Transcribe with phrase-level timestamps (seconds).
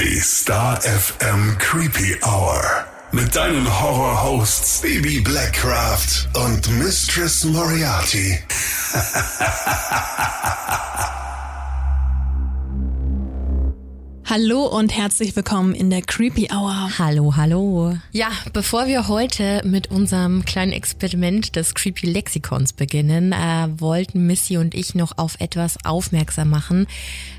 [0.00, 2.62] Die Star FM Creepy Hour.
[3.12, 8.38] Mit deinen Horror-Hosts Baby Blackcraft und Mistress Moriarty.
[14.28, 16.98] Hallo und herzlich willkommen in der Creepy Hour.
[16.98, 17.96] Hallo, hallo.
[18.10, 24.56] Ja, bevor wir heute mit unserem kleinen Experiment des Creepy Lexikons beginnen, äh, wollten Missy
[24.56, 26.88] und ich noch auf etwas aufmerksam machen,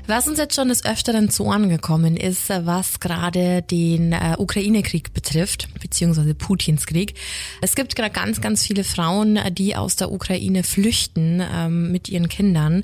[0.06, 5.12] was uns jetzt schon des Öfteren zu Ohren gekommen ist, was gerade den äh, Ukraine-Krieg
[5.12, 7.12] betrifft, beziehungsweise Putins Krieg.
[7.60, 12.30] Es gibt gerade ganz, ganz viele Frauen, die aus der Ukraine flüchten ähm, mit ihren
[12.30, 12.82] Kindern.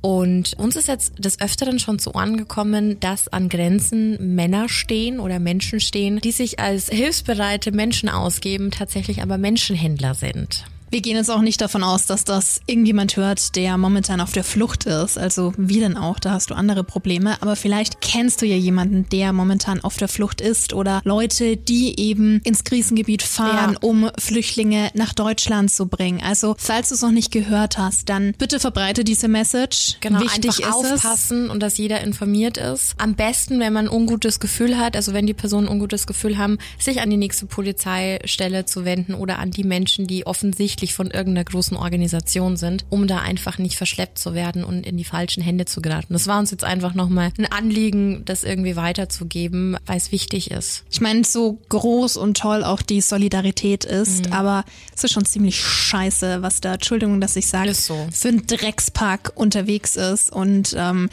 [0.00, 5.20] Und uns ist jetzt des Öfteren schon zu Ohren gekommen, dass an Grenzen Männer stehen
[5.20, 10.64] oder Menschen stehen, die sich als hilfsbereite Menschen ausgeben, tatsächlich aber Menschenhändler sind.
[10.92, 14.42] Wir gehen jetzt auch nicht davon aus, dass das irgendjemand hört, der momentan auf der
[14.42, 15.18] Flucht ist.
[15.18, 17.40] Also wie denn auch, da hast du andere Probleme.
[17.40, 22.00] Aber vielleicht kennst du ja jemanden, der momentan auf der Flucht ist oder Leute, die
[22.00, 23.88] eben ins Krisengebiet fahren, ja.
[23.88, 26.20] um Flüchtlinge nach Deutschland zu bringen.
[26.24, 29.96] Also falls du es noch nicht gehört hast, dann bitte verbreite diese Message.
[30.00, 31.50] Genau, Wichtig einfach aufpassen es.
[31.50, 32.96] und dass jeder informiert ist.
[32.98, 36.36] Am besten, wenn man ein ungutes Gefühl hat, also wenn die Personen ein ungutes Gefühl
[36.36, 40.94] haben, sich an die nächste Polizeistelle zu wenden oder an die Menschen, die offensichtlich offensichtlich
[40.94, 45.04] von irgendeiner großen Organisation sind, um da einfach nicht verschleppt zu werden und in die
[45.04, 46.12] falschen Hände zu geraten.
[46.12, 50.84] Das war uns jetzt einfach nochmal ein Anliegen, das irgendwie weiterzugeben, weil es wichtig ist.
[50.90, 54.32] Ich meine, so groß und toll auch die Solidarität ist, mhm.
[54.32, 54.64] aber
[54.94, 58.08] es ist schon ziemlich scheiße, was da, Entschuldigung, dass ich sage, so.
[58.10, 61.10] für einen Dreckspark unterwegs ist und ähm,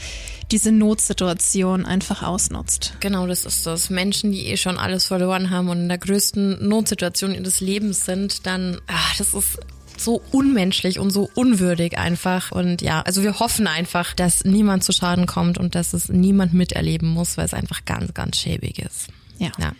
[0.51, 2.93] diese Notsituation einfach ausnutzt.
[2.99, 3.89] Genau, das ist das.
[3.89, 8.45] Menschen, die eh schon alles verloren haben und in der größten Notsituation ihres Lebens sind,
[8.45, 9.59] dann, ach, das ist
[9.97, 12.51] so unmenschlich und so unwürdig einfach.
[12.51, 16.53] Und ja, also wir hoffen einfach, dass niemand zu Schaden kommt und dass es niemand
[16.53, 19.07] miterleben muss, weil es einfach ganz, ganz schäbig ist.
[19.39, 19.51] Ja.
[19.57, 19.73] ja.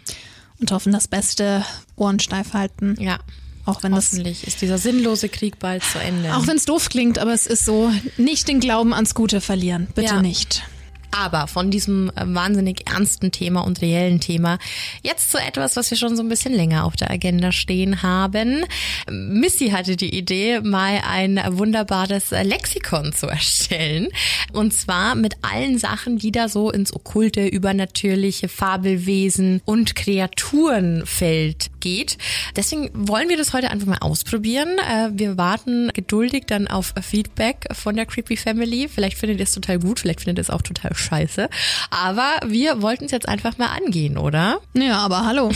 [0.60, 1.64] Und hoffen das Beste,
[1.96, 2.96] Ohren steif halten.
[3.00, 3.20] Ja.
[3.68, 6.36] Auch wenn Hoffentlich das, ist dieser sinnlose Krieg bald zu Ende.
[6.36, 9.88] Auch wenn es doof klingt, aber es ist so, nicht den Glauben ans Gute verlieren.
[9.94, 10.22] Bitte ja.
[10.22, 10.64] nicht.
[11.12, 14.60] Aber von diesem äh, wahnsinnig ernsten Thema und reellen Thema
[15.04, 18.66] jetzt zu etwas, was wir schon so ein bisschen länger auf der Agenda stehen haben.
[19.10, 24.10] Missy hatte die Idee, mal ein wunderbares Lexikon zu erstellen.
[24.54, 32.18] Und zwar mit allen Sachen, die da so ins okkulte, übernatürliche Fabelwesen und Kreaturenfeld geht.
[32.58, 34.78] Deswegen wollen wir das heute einfach mal ausprobieren.
[34.78, 38.90] Äh, wir warten geduldig dann auf Feedback von der Creepy Family.
[38.90, 41.50] Vielleicht findet ihr es total gut, vielleicht findet ihr es auch total scheiße.
[41.90, 44.60] Aber wir wollten es jetzt einfach mal angehen, oder?
[44.74, 45.50] Ja, aber hallo.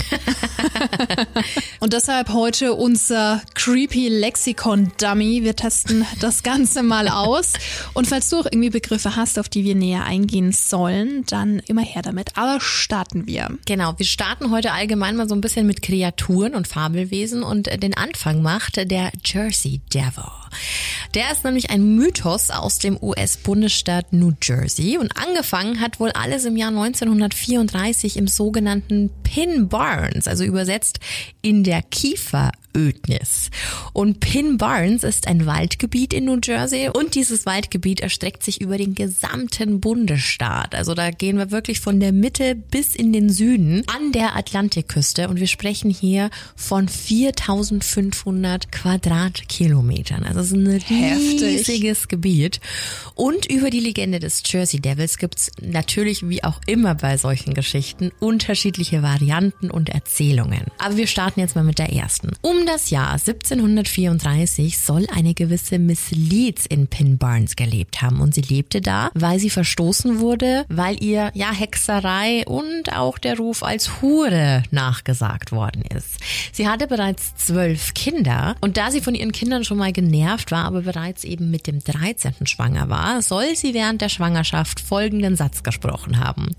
[1.82, 5.44] Und deshalb heute unser Creepy Lexikon Dummy.
[5.44, 7.54] Wir testen das Ganze mal aus.
[7.94, 11.82] Und falls du auch irgendwie Begriffe hast, auf die wir näher eingehen sollen, dann immer
[11.82, 12.38] her damit.
[12.38, 13.50] Aber starten wir.
[13.66, 17.96] Genau, wir starten heute allgemein mal so ein bisschen mit Kreaturen und Fabelwesen und den
[17.96, 20.24] Anfang macht der Jersey Devil.
[21.14, 26.46] Der ist nämlich ein Mythos aus dem US-Bundesstaat New Jersey und angefangen hat wohl alles
[26.46, 31.00] im Jahr 1934 im sogenannten Pin Barns, also übersetzt
[31.42, 33.50] in der Kiefer Ödnis.
[33.94, 38.78] Und Pin Barnes ist ein Waldgebiet in New Jersey und dieses Waldgebiet erstreckt sich über
[38.78, 40.76] den gesamten Bundesstaat.
[40.76, 45.28] Also da gehen wir wirklich von der Mitte bis in den Süden an der Atlantikküste
[45.30, 50.24] und wir sprechen hier von 4500 Quadratkilometern.
[50.24, 52.60] Also es ist ein riesiges Gebiet.
[53.16, 58.12] Und über die Legende des Jersey Devils gibt's natürlich wie auch immer bei solchen Geschichten
[58.20, 60.66] unterschiedliche Varianten und Erzählungen.
[60.78, 62.32] Aber wir starten jetzt mal mit der ersten.
[62.42, 68.22] Um um das Jahr 1734 soll eine gewisse Miss Leeds in Pin Barnes gelebt haben
[68.22, 73.38] und sie lebte da, weil sie verstoßen wurde, weil ihr ja Hexerei und auch der
[73.38, 76.18] Ruf als Hure nachgesagt worden ist.
[76.52, 80.66] Sie hatte bereits zwölf Kinder und da sie von ihren Kindern schon mal genervt war,
[80.66, 82.46] aber bereits eben mit dem 13.
[82.46, 86.52] schwanger war, soll sie während der Schwangerschaft folgenden Satz gesprochen haben.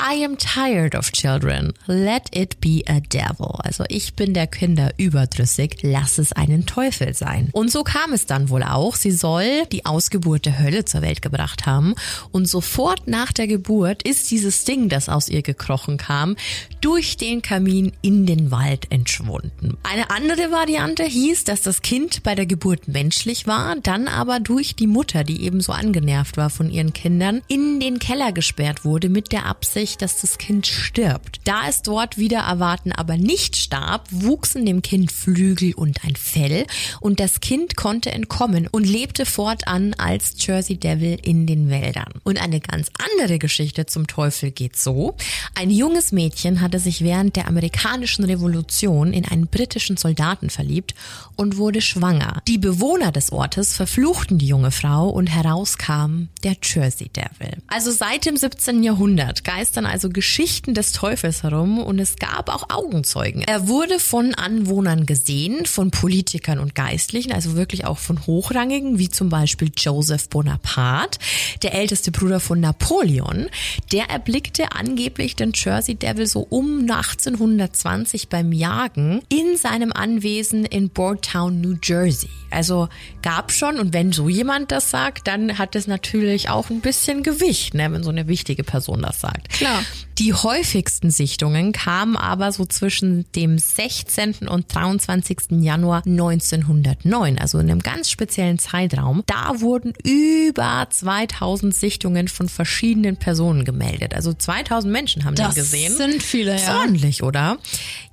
[0.00, 1.74] I am tired of children.
[1.86, 3.58] Let it be a devil.
[3.62, 5.78] Also ich bin der Kinder überdrüssig.
[5.82, 7.50] Lass es einen Teufel sein.
[7.52, 8.96] Und so kam es dann wohl auch.
[8.96, 11.94] Sie soll die Ausgeburt der Hölle zur Welt gebracht haben.
[12.30, 16.36] Und sofort nach der Geburt ist dieses Ding, das aus ihr gekrochen kam,
[16.80, 19.76] durch den Kamin in den Wald entschwunden.
[19.82, 24.74] Eine andere Variante hieß, dass das Kind bei der Geburt menschlich war, dann aber durch
[24.74, 29.32] die Mutter, die ebenso angenervt war von ihren Kindern, in den Keller gesperrt wurde mit
[29.32, 31.40] der Absicht, sich, dass das Kind stirbt.
[31.42, 36.66] Da es dort wieder erwarten aber nicht starb, wuchsen dem Kind Flügel und ein Fell
[37.00, 42.12] und das Kind konnte entkommen und lebte fortan als Jersey Devil in den Wäldern.
[42.22, 45.16] Und eine ganz andere Geschichte zum Teufel geht so.
[45.56, 50.94] Ein junges Mädchen hatte sich während der amerikanischen Revolution in einen britischen Soldaten verliebt
[51.34, 52.40] und wurde schwanger.
[52.46, 57.60] Die Bewohner des Ortes verfluchten die junge Frau und herauskam der Jersey Devil.
[57.66, 58.84] Also seit dem 17.
[58.84, 63.42] Jahrhundert geistern also Geschichten des Teufels herum und es gab auch Augenzeugen.
[63.42, 69.08] Er wurde von Anwohnern gesehen, von Politikern und Geistlichen, also wirklich auch von Hochrangigen, wie
[69.08, 71.18] zum Beispiel Joseph Bonaparte,
[71.62, 73.48] der älteste Bruder von Napoleon.
[73.92, 80.90] Der erblickte angeblich den Jersey Devil so um 1820 beim Jagen in seinem Anwesen in
[80.90, 82.28] Boardtown, New Jersey.
[82.50, 82.88] Also
[83.22, 87.22] gab schon, und wenn so jemand das sagt, dann hat es natürlich auch ein bisschen
[87.22, 89.48] Gewicht, ne, wenn so eine wichtige Person das sagt.
[89.62, 89.82] 那。
[90.22, 94.46] Die häufigsten Sichtungen kamen aber so zwischen dem 16.
[94.48, 95.60] und 23.
[95.62, 99.24] Januar 1909, also in einem ganz speziellen Zeitraum.
[99.26, 104.14] Da wurden über 2000 Sichtungen von verschiedenen Personen gemeldet.
[104.14, 105.96] Also 2000 Menschen haben Das den gesehen.
[105.96, 106.78] sind viele, ja.
[106.78, 107.58] ordentlich, oder?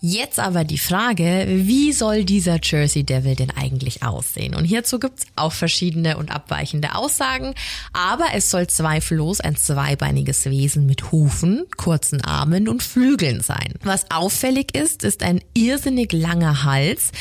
[0.01, 4.55] Jetzt aber die Frage, wie soll dieser Jersey Devil denn eigentlich aussehen?
[4.55, 7.53] Und hierzu gibt's auch verschiedene und abweichende Aussagen,
[7.93, 11.65] aber es soll zweifellos ein zweibeiniges Wesen mit Hufen,
[11.99, 13.73] kurzen Armen und Flügeln sein.
[13.83, 17.11] Was auffällig ist, ist ein irrsinnig langer Hals,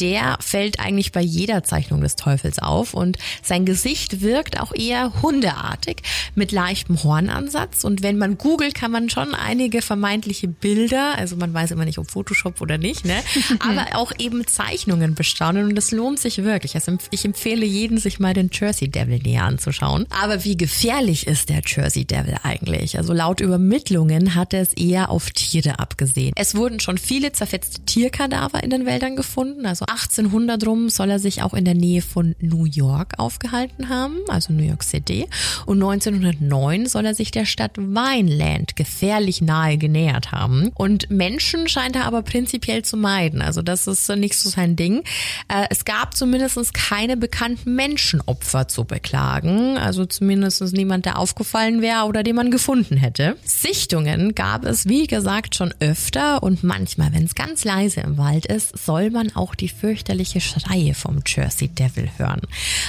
[0.00, 5.22] der fällt eigentlich bei jeder Zeichnung des Teufels auf und sein Gesicht wirkt auch eher
[5.22, 6.02] hundeartig
[6.34, 11.52] mit leichtem Hornansatz und wenn man googelt, kann man schon einige vermeintliche Bilder, also man
[11.52, 13.22] weiß immer nicht, ob Photoshop oder nicht, ne,
[13.58, 16.74] aber auch eben Zeichnungen bestaunen und das lohnt sich wirklich.
[16.74, 20.06] Also ich empfehle jeden, sich mal den Jersey Devil näher anzuschauen.
[20.10, 22.98] Aber wie gefährlich ist der Jersey Devil eigentlich?
[22.98, 26.32] Also laut Übermittlungen hat er es eher auf Tiere abgesehen.
[26.36, 31.18] Es wurden schon viele zerfetzte Tierkadaver in den Wäldern gefunden, also 1800 rum soll er
[31.18, 35.26] sich auch in der Nähe von New York aufgehalten haben, also New York City.
[35.66, 40.70] Und 1909 soll er sich der Stadt Vineland gefährlich nahe genähert haben.
[40.74, 43.42] Und Menschen scheint er aber prinzipiell zu meiden.
[43.42, 45.02] Also das ist nicht so sein Ding.
[45.48, 49.78] Äh, Es gab zumindest keine bekannten Menschenopfer zu beklagen.
[49.78, 53.36] Also zumindest niemand, der aufgefallen wäre oder den man gefunden hätte.
[53.44, 58.46] Sichtungen gab es, wie gesagt, schon öfter und manchmal, wenn es ganz leise im Wald
[58.46, 62.42] ist, soll man auch die fürchterliche Schreie vom Jersey Devil hören.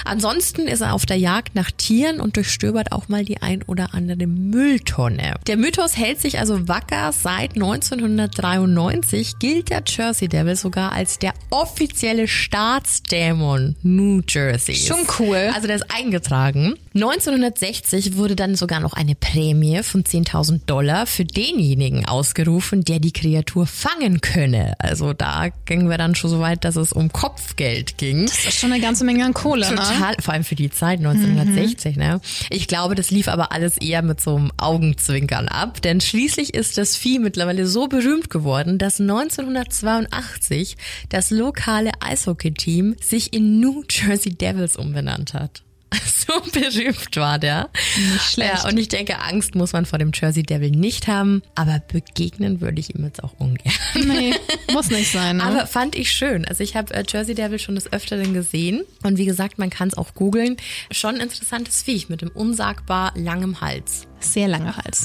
[0.06, 3.94] Ansonsten ist er auf der Jagd nach Tieren und durchstöbert auch mal die ein oder
[3.94, 5.35] andere Mülltonne.
[5.47, 7.12] Der Mythos hält sich also wacker.
[7.12, 14.75] Seit 1993 gilt der Jersey Devil sogar als der offizielle Staatsdämon New Jersey.
[14.75, 15.51] Schon cool.
[15.53, 16.75] Also der ist eingetragen.
[16.95, 23.12] 1960 wurde dann sogar noch eine Prämie von 10.000 Dollar für denjenigen ausgerufen, der die
[23.12, 24.75] Kreatur fangen könne.
[24.78, 28.28] Also da gingen wir dann schon so weit, dass es um Kopfgeld ging.
[28.28, 29.75] Das ist schon eine ganze Menge an Kohle, ne?
[29.75, 32.22] Total, vor allem für die Zeit 1960, ne?
[32.51, 36.78] Ich glaube, das lief aber alles eher mit so einem Augenzwinkern ab, denn schließlich ist
[36.78, 40.78] das Vieh mittlerweile so berühmt geworden, dass 1982
[41.10, 45.63] das lokale Eishockey-Team sich in New Jersey Devils umbenannt hat.
[46.24, 47.69] So berühmt war der.
[47.98, 48.63] Nicht schlecht.
[48.63, 52.62] Ja, und ich denke, Angst muss man vor dem Jersey Devil nicht haben, aber begegnen
[52.62, 53.74] würde ich ihm jetzt auch ungern.
[53.95, 54.34] Nee,
[54.72, 55.44] muss nicht sein, ne?
[55.44, 56.45] Aber fand ich schön.
[56.45, 58.84] Also ich habe äh, Jersey Devil schon des Öfteren gesehen.
[59.04, 60.57] Und wie gesagt, man kann es auch googeln.
[60.92, 64.07] Schon ein interessantes Viech mit einem unsagbar langem Hals.
[64.19, 65.04] Sehr langer Hals.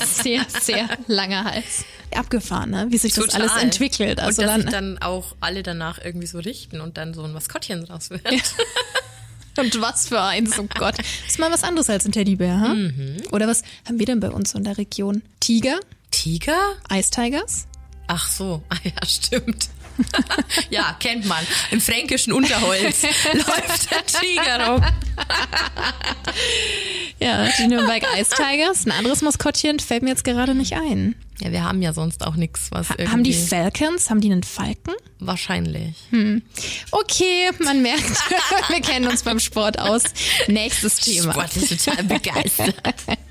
[0.00, 1.84] Sehr, sehr langer Hals.
[2.14, 2.86] Abgefahren, ne?
[2.90, 4.20] Wie sich das alles entwickelt.
[4.20, 7.22] Also und dass dann, sich dann auch alle danach irgendwie so richten und dann so
[7.22, 8.22] ein Maskottchen draus wird.
[9.58, 10.96] und was für eins, oh Gott.
[11.26, 12.74] ist mal was anderes als ein Teddybär, ha?
[12.74, 13.16] Mhm.
[13.30, 15.22] Oder was haben wir denn bei uns so in der Region?
[15.40, 15.78] Tiger?
[16.10, 16.74] Tiger?
[16.88, 17.66] Eistigers?
[18.06, 19.68] Ach so, ah ja, stimmt.
[20.70, 21.46] ja, kennt man.
[21.70, 24.82] Im fränkischen Unterholz läuft der Tiger rum.
[27.18, 28.86] Ja, die Nürnberg Ice Tigers.
[28.86, 31.14] Ein anderes Maskottchen fällt mir jetzt gerade nicht ein.
[31.42, 33.08] Ja, wir haben ja sonst auch nichts, was irgendwie...
[33.08, 34.10] Haben die Falcons?
[34.10, 34.94] Haben die einen Falken?
[35.18, 35.94] Wahrscheinlich.
[36.92, 38.04] Okay, man merkt,
[38.68, 40.04] wir kennen uns beim Sport aus.
[40.46, 41.32] Nächstes Thema.
[41.32, 42.76] Sport ist total begeistert.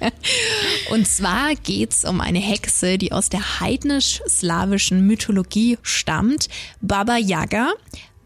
[0.89, 6.49] Und zwar geht's um eine Hexe, die aus der heidnisch-slawischen Mythologie stammt,
[6.81, 7.71] Baba Yaga.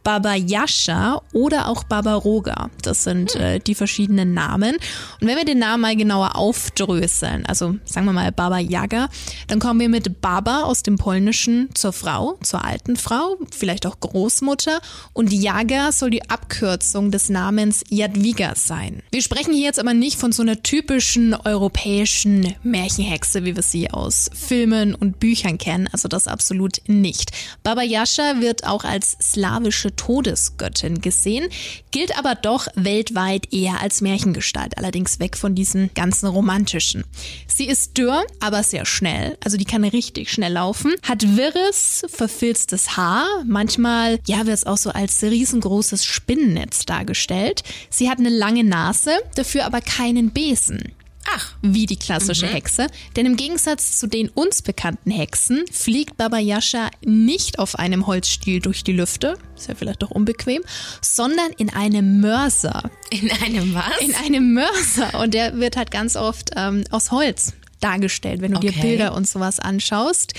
[0.06, 2.70] Baba Yasha oder auch Baba Roga.
[2.84, 4.76] Das sind äh, die verschiedenen Namen.
[5.20, 9.10] Und wenn wir den Namen mal genauer aufdröseln, also sagen wir mal Baba Yaga,
[9.48, 14.00] dann kommen wir mit Baba aus dem Polnischen zur Frau, zur alten Frau, vielleicht auch
[14.00, 14.80] Großmutter.
[15.14, 19.02] Und Yaga soll die Abkürzung des Namens Jadwiga sein.
[19.12, 23.90] Wir sprechen hier jetzt aber nicht von so einer typischen europäischen Märchenhexe, wie wir sie
[23.90, 25.90] aus Filmen und Büchern kennen.
[25.92, 27.32] Also das absolut nicht.
[27.64, 31.50] Baba Yasha wird auch als slawische Todesgöttin gesehen,
[31.92, 37.04] gilt aber doch weltweit eher als Märchengestalt, allerdings weg von diesen ganzen romantischen.
[37.48, 42.98] Sie ist dürr, aber sehr schnell, also die kann richtig schnell laufen, hat wirres, verfilztes
[42.98, 47.64] Haar, manchmal, ja, wird es auch so als riesengroßes Spinnennetz dargestellt.
[47.90, 50.95] Sie hat eine lange Nase, dafür aber keinen Besen.
[51.28, 51.54] Ach.
[51.62, 52.52] Wie die klassische mhm.
[52.52, 52.88] Hexe.
[53.16, 58.60] Denn im Gegensatz zu den uns bekannten Hexen fliegt Baba Yasha nicht auf einem Holzstiel
[58.60, 60.62] durch die Lüfte, ist ja vielleicht doch unbequem,
[61.02, 62.90] sondern in einem Mörser.
[63.10, 63.98] In einem was?
[64.00, 65.20] In einem Mörser.
[65.20, 68.72] Und der wird halt ganz oft ähm, aus Holz dargestellt, wenn du okay.
[68.72, 70.34] dir Bilder und sowas anschaust.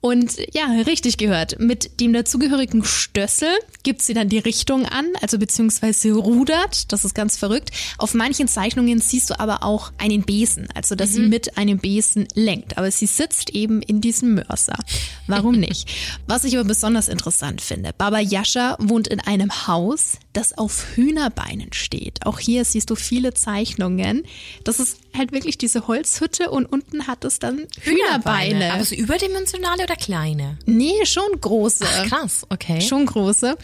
[0.00, 1.58] Und ja, richtig gehört.
[1.58, 3.48] Mit dem dazugehörigen Stössel
[3.82, 6.92] gibt sie dann die Richtung an, also beziehungsweise rudert.
[6.92, 7.70] Das ist ganz verrückt.
[7.98, 11.14] Auf manchen Zeichnungen siehst du aber auch einen Besen, also dass mhm.
[11.14, 12.78] sie mit einem Besen lenkt.
[12.78, 14.78] Aber sie sitzt eben in diesem Mörser.
[15.26, 15.88] Warum nicht?
[16.26, 21.72] Was ich aber besonders interessant finde, Baba Yasha wohnt in einem Haus, das auf Hühnerbeinen
[21.72, 22.24] steht.
[22.26, 24.24] Auch hier siehst du viele Zeichnungen.
[24.64, 28.54] Das ist halt wirklich diese Holzhütte und unten hat es dann Hühnerbeine.
[28.54, 28.72] Hühnerbeine.
[28.74, 30.58] Aber so überdimensionale oder kleine?
[30.66, 31.86] Nee, schon große.
[31.86, 32.80] Ach, krass, okay.
[32.80, 33.56] Schon große.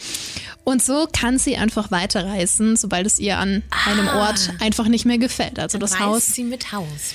[0.63, 5.05] Und so kann sie einfach weiterreisen, sobald es ihr an ah, einem Ort einfach nicht
[5.05, 5.59] mehr gefällt.
[5.59, 6.27] Also das Haus.
[6.27, 7.13] sie mit Haus.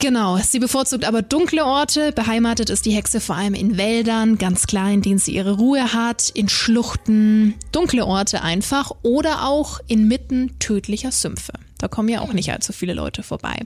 [0.00, 2.12] Genau, sie bevorzugt aber dunkle Orte.
[2.12, 5.92] Beheimatet ist die Hexe vor allem in Wäldern, ganz klar, in denen sie ihre Ruhe
[5.92, 11.52] hat, in Schluchten, dunkle Orte einfach oder auch inmitten tödlicher Sümpfe.
[11.78, 13.56] Da kommen ja auch nicht allzu viele Leute vorbei.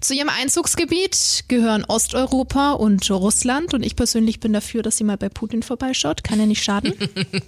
[0.00, 5.16] Zu ihrem Einzugsgebiet gehören Osteuropa und Russland und ich persönlich bin dafür, dass sie mal
[5.16, 6.24] bei Putin vorbeischaut.
[6.24, 6.94] Kann ja nicht schaden.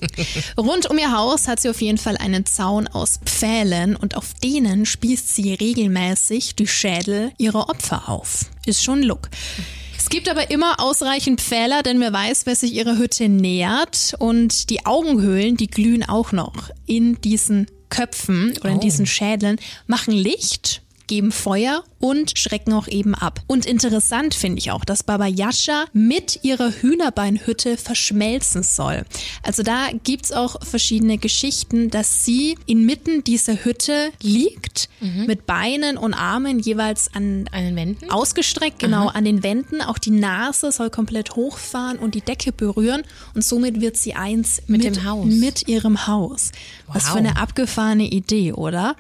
[0.57, 4.35] Rund um ihr Haus hat sie auf jeden Fall einen Zaun aus Pfählen und auf
[4.43, 8.47] denen spießt sie regelmäßig die Schädel ihrer Opfer auf.
[8.67, 9.29] Ist schon Look.
[10.05, 14.15] Es gibt aber immer ausreichend Pfähler, denn wer weiß, wer sich ihrer Hütte nähert.
[14.19, 19.09] Und die Augenhöhlen, die glühen auch noch in diesen Köpfen oder in diesen oh.
[19.09, 23.41] Schädeln machen Licht geben Feuer und schrecken auch eben ab.
[23.47, 29.07] Und interessant finde ich auch, dass Baba Yasha mit ihrer Hühnerbeinhütte verschmelzen soll.
[29.43, 35.25] Also da gibt's auch verschiedene Geschichten, dass sie inmitten dieser Hütte liegt, mhm.
[35.25, 39.15] mit Beinen und Armen jeweils an, an den Wänden ausgestreckt, genau Aha.
[39.17, 39.81] an den Wänden.
[39.81, 44.61] Auch die Nase soll komplett hochfahren und die Decke berühren und somit wird sie eins
[44.67, 45.25] mit, mit dem Haus.
[45.25, 46.53] Mit ihrem Haus.
[46.87, 46.97] Wow.
[46.97, 48.95] Was für eine abgefahrene Idee, oder?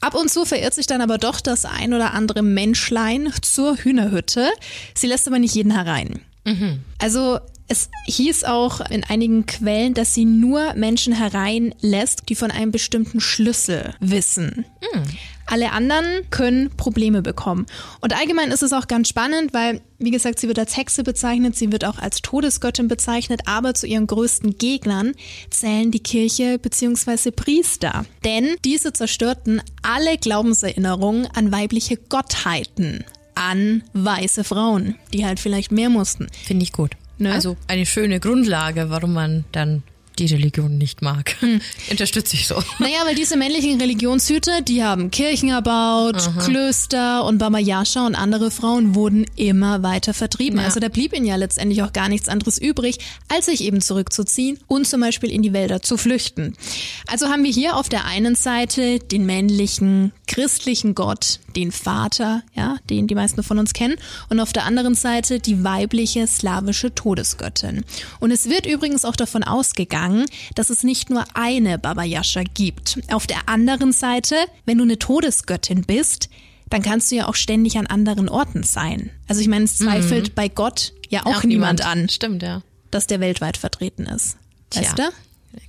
[0.00, 4.50] Ab und zu verirrt sich dann aber doch das ein oder andere Menschlein zur Hühnerhütte.
[4.94, 6.20] Sie lässt aber nicht jeden herein.
[6.44, 6.80] Mhm.
[6.98, 7.38] Also
[7.68, 13.20] es hieß auch in einigen Quellen, dass sie nur Menschen hereinlässt, die von einem bestimmten
[13.20, 14.64] Schlüssel wissen.
[14.80, 15.02] Mhm.
[15.46, 17.66] Alle anderen können Probleme bekommen.
[18.00, 21.56] Und allgemein ist es auch ganz spannend, weil, wie gesagt, sie wird als Hexe bezeichnet,
[21.56, 25.12] sie wird auch als Todesgöttin bezeichnet, aber zu ihren größten Gegnern
[25.50, 27.30] zählen die Kirche bzw.
[27.30, 28.04] Priester.
[28.24, 33.04] Denn diese zerstörten alle Glaubenserinnerungen an weibliche Gottheiten,
[33.36, 36.26] an weiße Frauen, die halt vielleicht mehr mussten.
[36.44, 36.92] Finde ich gut.
[37.18, 37.32] Ne?
[37.32, 39.82] Also eine schöne Grundlage, warum man dann
[40.18, 41.36] die Religion nicht mag.
[41.40, 41.60] Hm.
[41.90, 42.62] Unterstütze ich so.
[42.78, 46.44] Naja, weil diese männlichen Religionshüter, die haben Kirchen erbaut, Aha.
[46.44, 50.58] Klöster und Baba Yasha und andere Frauen wurden immer weiter vertrieben.
[50.58, 50.64] Ja.
[50.64, 54.58] Also da blieb ihnen ja letztendlich auch gar nichts anderes übrig, als sich eben zurückzuziehen
[54.66, 56.54] und zum Beispiel in die Wälder zu flüchten.
[57.06, 62.76] Also haben wir hier auf der einen Seite den männlichen christlichen Gott, den Vater, ja,
[62.90, 63.96] den die meisten von uns kennen,
[64.28, 67.84] und auf der anderen Seite die weibliche slawische Todesgöttin.
[68.20, 70.05] Und es wird übrigens auch davon ausgegangen,
[70.54, 72.98] dass es nicht nur eine Baba Yasha gibt.
[73.10, 76.28] Auf der anderen Seite, wenn du eine Todesgöttin bist,
[76.70, 79.10] dann kannst du ja auch ständig an anderen Orten sein.
[79.28, 80.34] Also ich meine, es zweifelt mhm.
[80.34, 82.08] bei Gott ja auch, auch niemand, niemand an.
[82.08, 82.62] Stimmt, ja.
[82.90, 84.36] Dass der weltweit vertreten ist.
[84.74, 85.10] Weißt Tja.
[85.10, 85.14] du?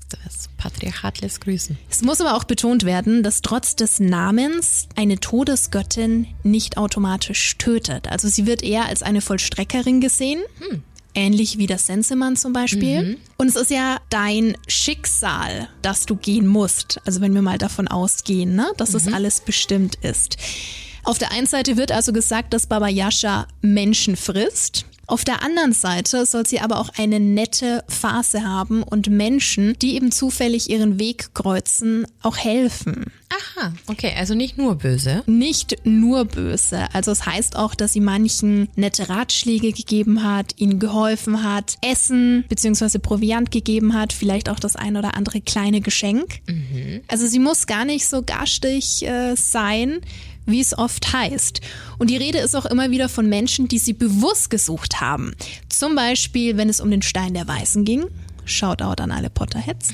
[0.09, 1.77] Das Patriarchat lässt grüßen.
[1.89, 8.07] Es muss aber auch betont werden, dass trotz des Namens eine Todesgöttin nicht automatisch tötet.
[8.07, 10.41] Also sie wird eher als eine Vollstreckerin gesehen.
[10.59, 10.83] Hm.
[11.17, 13.03] Ähnlich wie das Sensemann zum Beispiel.
[13.03, 13.17] Mhm.
[13.37, 17.01] Und es ist ja dein Schicksal, dass du gehen musst.
[17.05, 18.97] Also wenn wir mal davon ausgehen, ne, dass mhm.
[18.97, 20.37] es alles bestimmt ist.
[21.03, 24.85] Auf der einen Seite wird also gesagt, dass Baba Yasha Menschen frisst.
[25.09, 29.95] Auf der anderen Seite soll sie aber auch eine nette Phase haben und Menschen, die
[29.95, 33.05] eben zufällig ihren Weg kreuzen, auch helfen.
[33.29, 35.23] Aha, okay, also nicht nur böse.
[35.25, 36.93] Nicht nur böse.
[36.93, 42.43] Also es heißt auch, dass sie manchen nette Ratschläge gegeben hat, ihnen geholfen hat, Essen
[42.49, 42.99] bzw.
[42.99, 46.39] Proviant gegeben hat, vielleicht auch das ein oder andere kleine Geschenk.
[46.47, 47.01] Mhm.
[47.07, 50.01] Also sie muss gar nicht so garstig äh, sein,
[50.47, 51.61] wie es oft heißt.
[51.99, 55.35] Und die Rede ist auch immer wieder von Menschen, die sie bewusst gesucht haben.
[55.69, 58.05] Zum Beispiel, wenn es um den Stein der Weißen ging.
[58.45, 59.89] Shoutout an alle Potterheads.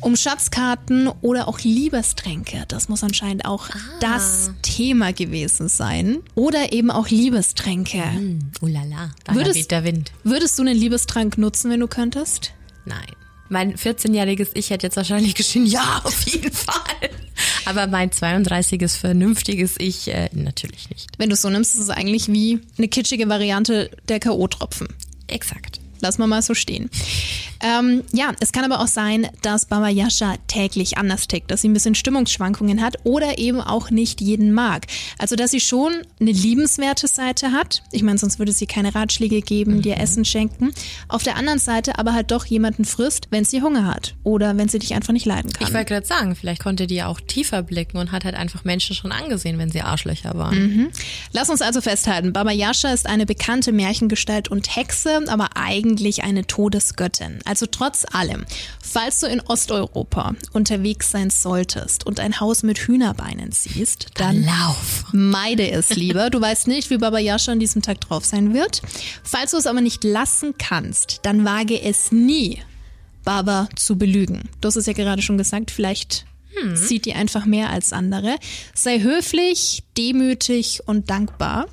[0.00, 2.64] Um Schatzkarten oder auch Liebestränke.
[2.68, 3.74] Das muss anscheinend auch ah.
[4.00, 6.18] das Thema gewesen sein.
[6.34, 8.02] Oder eben auch Liebestränke.
[8.02, 10.12] Mm, ulala, da würdest, der Wind.
[10.22, 12.52] Würdest du einen Liebestrank nutzen, wenn du könntest?
[12.84, 13.06] Nein.
[13.48, 17.10] Mein 14-jähriges Ich hätte jetzt wahrscheinlich geschrien, ja, auf jeden Fall.
[17.66, 21.08] Aber mein 32-es, vernünftiges Ich äh, natürlich nicht.
[21.18, 24.88] Wenn du es so nimmst, ist es eigentlich wie eine kitschige Variante der K.O.-Tropfen.
[25.26, 25.80] Exakt.
[26.04, 26.90] Lass mal mal so stehen.
[27.62, 31.70] Ähm, ja, es kann aber auch sein, dass Baba Yasha täglich anders tickt, dass sie
[31.70, 34.86] ein bisschen Stimmungsschwankungen hat oder eben auch nicht jeden mag.
[35.18, 37.82] Also, dass sie schon eine liebenswerte Seite hat.
[37.90, 39.82] Ich meine, sonst würde sie keine Ratschläge geben, mhm.
[39.82, 40.74] dir Essen schenken.
[41.08, 44.68] Auf der anderen Seite aber halt doch jemanden frisst, wenn sie Hunger hat oder wenn
[44.68, 45.66] sie dich einfach nicht leiden kann.
[45.66, 48.94] Ich wollte gerade sagen, vielleicht konnte die auch tiefer blicken und hat halt einfach Menschen
[48.94, 50.58] schon angesehen, wenn sie Arschlöcher waren.
[50.58, 50.90] Mhm.
[51.32, 56.46] Lass uns also festhalten, Baba Yasha ist eine bekannte Märchengestalt und Hexe, aber eigentlich eine
[56.46, 57.40] Todesgöttin.
[57.44, 58.44] Also trotz allem,
[58.82, 65.04] falls du in Osteuropa unterwegs sein solltest und ein Haus mit Hühnerbeinen siehst, dann lauf.
[65.12, 66.30] meide es lieber.
[66.30, 68.82] Du weißt nicht, wie Baba Yasha an diesem Tag drauf sein wird.
[69.22, 72.60] Falls du es aber nicht lassen kannst, dann wage es nie,
[73.24, 74.48] Baba zu belügen.
[74.60, 76.76] Du hast es ja gerade schon gesagt, vielleicht hm.
[76.76, 78.36] sieht die einfach mehr als andere.
[78.74, 81.66] Sei höflich, demütig und dankbar.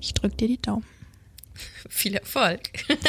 [0.00, 0.91] Ich drück dir die Daumen.
[1.94, 2.60] Viel Erfolg.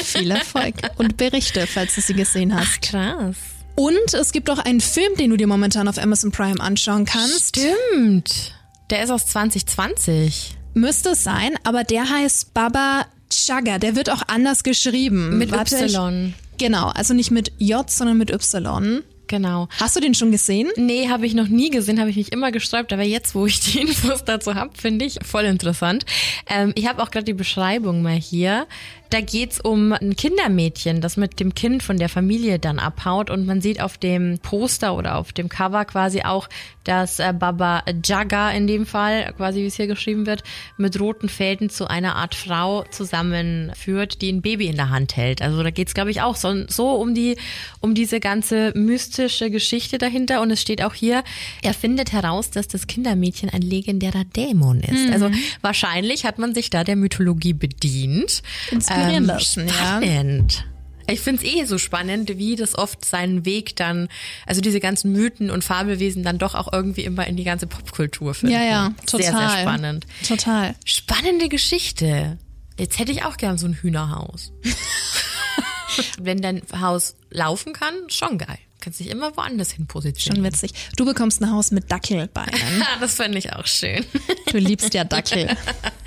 [0.04, 0.76] Viel Erfolg.
[0.98, 2.68] Und Berichte, falls du sie gesehen hast.
[2.68, 3.38] Ach, krass.
[3.76, 7.58] Und es gibt auch einen Film, den du dir momentan auf Amazon Prime anschauen kannst.
[7.58, 8.54] Stimmt.
[8.90, 10.58] Der ist aus 2020.
[10.74, 13.80] Müsste es sein, aber der heißt Baba Chaga.
[13.80, 15.38] Der wird auch anders geschrieben.
[15.38, 16.36] Mit Warte, Y.
[16.52, 19.02] Ich, genau, also nicht mit J, sondern mit Y.
[19.34, 19.68] Genau.
[19.80, 20.70] Hast du den schon gesehen?
[20.76, 22.94] Nee, habe ich noch nie gesehen, habe ich mich immer gesträubt.
[22.94, 26.06] Aber jetzt, wo ich die Infos dazu habe, finde ich voll interessant.
[26.48, 28.68] Ähm, ich habe auch gerade die Beschreibung mal hier.
[29.14, 33.46] Da geht's um ein Kindermädchen, das mit dem Kind von der Familie dann abhaut und
[33.46, 36.50] man sieht auf dem Poster oder auf dem Cover quasi auch,
[36.84, 40.42] dass äh, Baba Jaga in dem Fall, quasi wie es hier geschrieben wird,
[40.78, 45.44] mit roten Fäden zu einer Art Frau zusammenführt, die ein Baby in der Hand hält.
[45.44, 47.38] Also da geht's glaube ich auch so, so um die
[47.82, 51.24] um diese ganze mystische Geschichte dahinter und es steht auch hier,
[51.62, 55.06] er findet heraus, dass das Kindermädchen ein legendärer Dämon ist.
[55.06, 55.14] Mhm.
[55.14, 55.30] Also
[55.62, 58.42] wahrscheinlich hat man sich da der Mythologie bedient.
[58.72, 59.70] Inspiriert inspirieren ähm, lassen.
[59.70, 60.54] Spannend.
[60.54, 61.14] Ja.
[61.14, 64.08] Ich finde es eh so spannend, wie das oft seinen Weg dann,
[64.46, 68.34] also diese ganzen Mythen und Fabelwesen dann doch auch irgendwie immer in die ganze Popkultur
[68.34, 68.56] finden.
[68.56, 69.26] Ja, ja, total.
[69.26, 70.08] Sehr, sehr spannend.
[70.26, 70.76] Total.
[70.86, 72.38] Spannende Geschichte.
[72.78, 74.54] Jetzt hätte ich auch gern so ein Hühnerhaus.
[76.20, 78.58] Wenn dein Haus laufen kann, schon geil.
[78.84, 80.44] Kannst dich immer woanders hin positionieren.
[80.44, 80.74] Schon witzig.
[80.98, 82.84] Du bekommst ein Haus mit Dackelbeinen.
[83.00, 84.06] das fände ich auch schön.
[84.52, 85.56] Du liebst ja Dackel.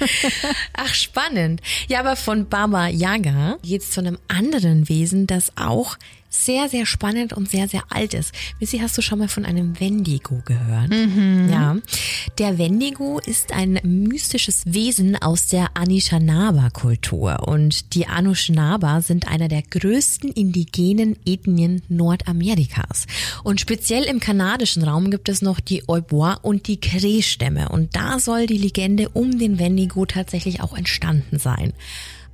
[0.74, 1.62] Ach, spannend.
[1.88, 5.96] Ja, aber von Baba Yaga geht's zu einem anderen Wesen, das auch
[6.44, 8.33] sehr, sehr spannend und sehr, sehr alt ist.
[8.61, 10.90] Missy, hast du schon mal von einem Wendigo gehört?
[10.90, 11.49] Mhm.
[11.51, 11.77] Ja.
[12.38, 19.62] Der Wendigo ist ein mystisches Wesen aus der Anishinaabe-Kultur und die Anishinaabe sind einer der
[19.62, 23.07] größten indigenen Ethnien Nordamerikas.
[23.42, 28.18] Und speziell im kanadischen Raum gibt es noch die Oibois und die Cree-Stämme und da
[28.18, 31.72] soll die Legende um den Wendigo tatsächlich auch entstanden sein.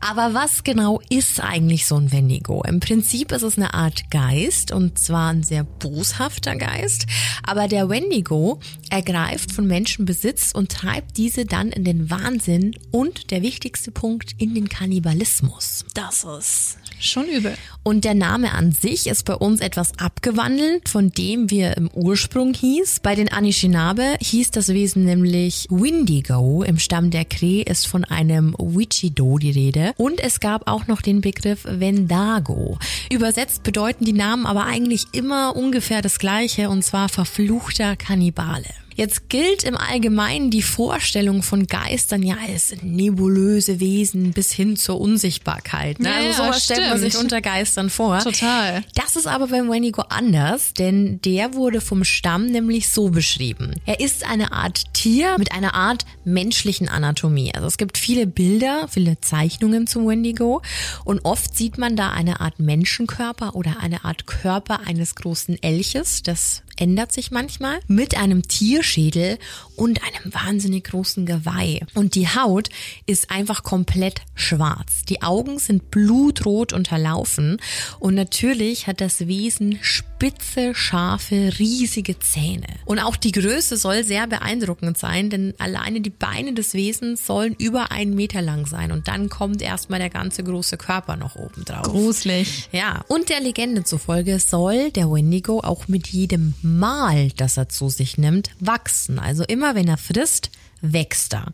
[0.04, 2.64] Aber was genau ist eigentlich so ein Wendigo?
[2.64, 7.06] Im Prinzip ist es eine Art Geist und zwar ein sehr boshafter Geist.
[7.44, 8.58] Aber der Wendigo
[8.90, 14.34] ergreift von Menschen Besitz und treibt diese dann in den Wahnsinn und der wichtigste Punkt
[14.38, 15.84] in den Kannibalismus.
[15.94, 17.54] Das ist Schon übel.
[17.82, 21.90] Und der Name an sich ist bei uns etwas abgewandelt von dem, wie er im
[21.92, 23.00] Ursprung hieß.
[23.00, 26.62] Bei den Anishinaabe hieß das Wesen nämlich Windigo.
[26.62, 29.94] Im Stamm der Cree ist von einem Wichido die Rede.
[29.96, 32.78] Und es gab auch noch den Begriff Wendago.
[33.12, 38.81] Übersetzt bedeuten die Namen aber eigentlich immer ungefähr das gleiche und zwar verfluchter Kannibale.
[38.96, 45.00] Jetzt gilt im Allgemeinen die Vorstellung von Geistern ja als nebulöse Wesen bis hin zur
[45.00, 46.00] Unsichtbarkeit.
[46.00, 46.08] Ne?
[46.08, 48.18] Ja, also sowas stellt man sich unter Geistern vor.
[48.20, 48.82] Total.
[48.94, 53.74] Das ist aber beim Wendigo anders, denn der wurde vom Stamm nämlich so beschrieben.
[53.86, 57.54] Er ist eine Art Tier mit einer Art menschlichen Anatomie.
[57.54, 60.62] Also es gibt viele Bilder, viele Zeichnungen zum Wendigo
[61.04, 66.22] und oft sieht man da eine Art Menschenkörper oder eine Art Körper eines großen Elches.
[66.22, 69.38] Das ändert sich manchmal mit einem Tierschädel
[69.76, 71.80] und einem wahnsinnig großen Geweih.
[71.94, 72.70] Und die Haut
[73.06, 75.04] ist einfach komplett schwarz.
[75.08, 77.58] Die Augen sind blutrot unterlaufen
[78.00, 79.78] und natürlich hat das Wesen
[80.22, 82.68] spitze, scharfe, riesige Zähne.
[82.84, 87.56] Und auch die Größe soll sehr beeindruckend sein, denn alleine die Beine des Wesens sollen
[87.58, 91.64] über einen Meter lang sein und dann kommt erstmal der ganze große Körper noch oben
[91.64, 91.82] drauf.
[91.82, 92.68] Gruselig.
[92.70, 97.88] Ja, und der Legende zufolge soll der Wendigo auch mit jedem Mal, das er zu
[97.88, 99.18] sich nimmt, wachsen.
[99.18, 100.52] Also immer wenn er frisst,
[100.82, 101.46] wächst er.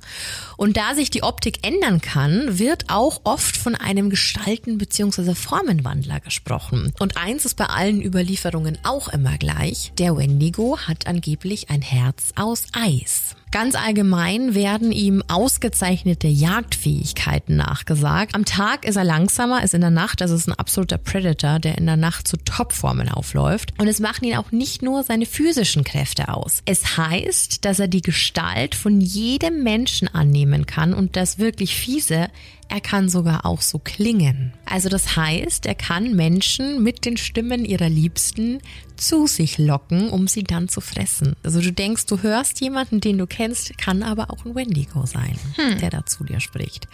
[0.56, 5.34] Und da sich die Optik ändern kann, wird auch oft von einem Gestalten- bzw.
[5.34, 6.92] Formenwandler gesprochen.
[6.98, 9.92] Und eins ist bei allen Überlieferungen auch immer gleich.
[9.98, 13.36] Der Wendigo hat angeblich ein Herz aus Eis.
[13.50, 18.34] Ganz allgemein werden ihm ausgezeichnete Jagdfähigkeiten nachgesagt.
[18.34, 21.78] Am Tag ist er langsamer, ist in der Nacht, also ist ein absoluter Predator, der
[21.78, 23.72] in der Nacht zu Topformen aufläuft.
[23.78, 26.62] Und es machen ihn auch nicht nur seine physischen Kräfte aus.
[26.66, 32.28] Es heißt, dass er die Gestalt von jedem Menschen annehmen kann und das wirklich fiese,
[32.68, 34.52] er kann sogar auch so klingen.
[34.66, 38.60] Also das heißt, er kann Menschen mit den Stimmen ihrer Liebsten
[38.98, 41.34] zu sich locken, um sie dann zu fressen.
[41.42, 45.38] Also du denkst, du hörst jemanden, den du kennst, kann aber auch ein Wendigo sein,
[45.54, 45.78] hm.
[45.78, 46.88] der da zu dir spricht.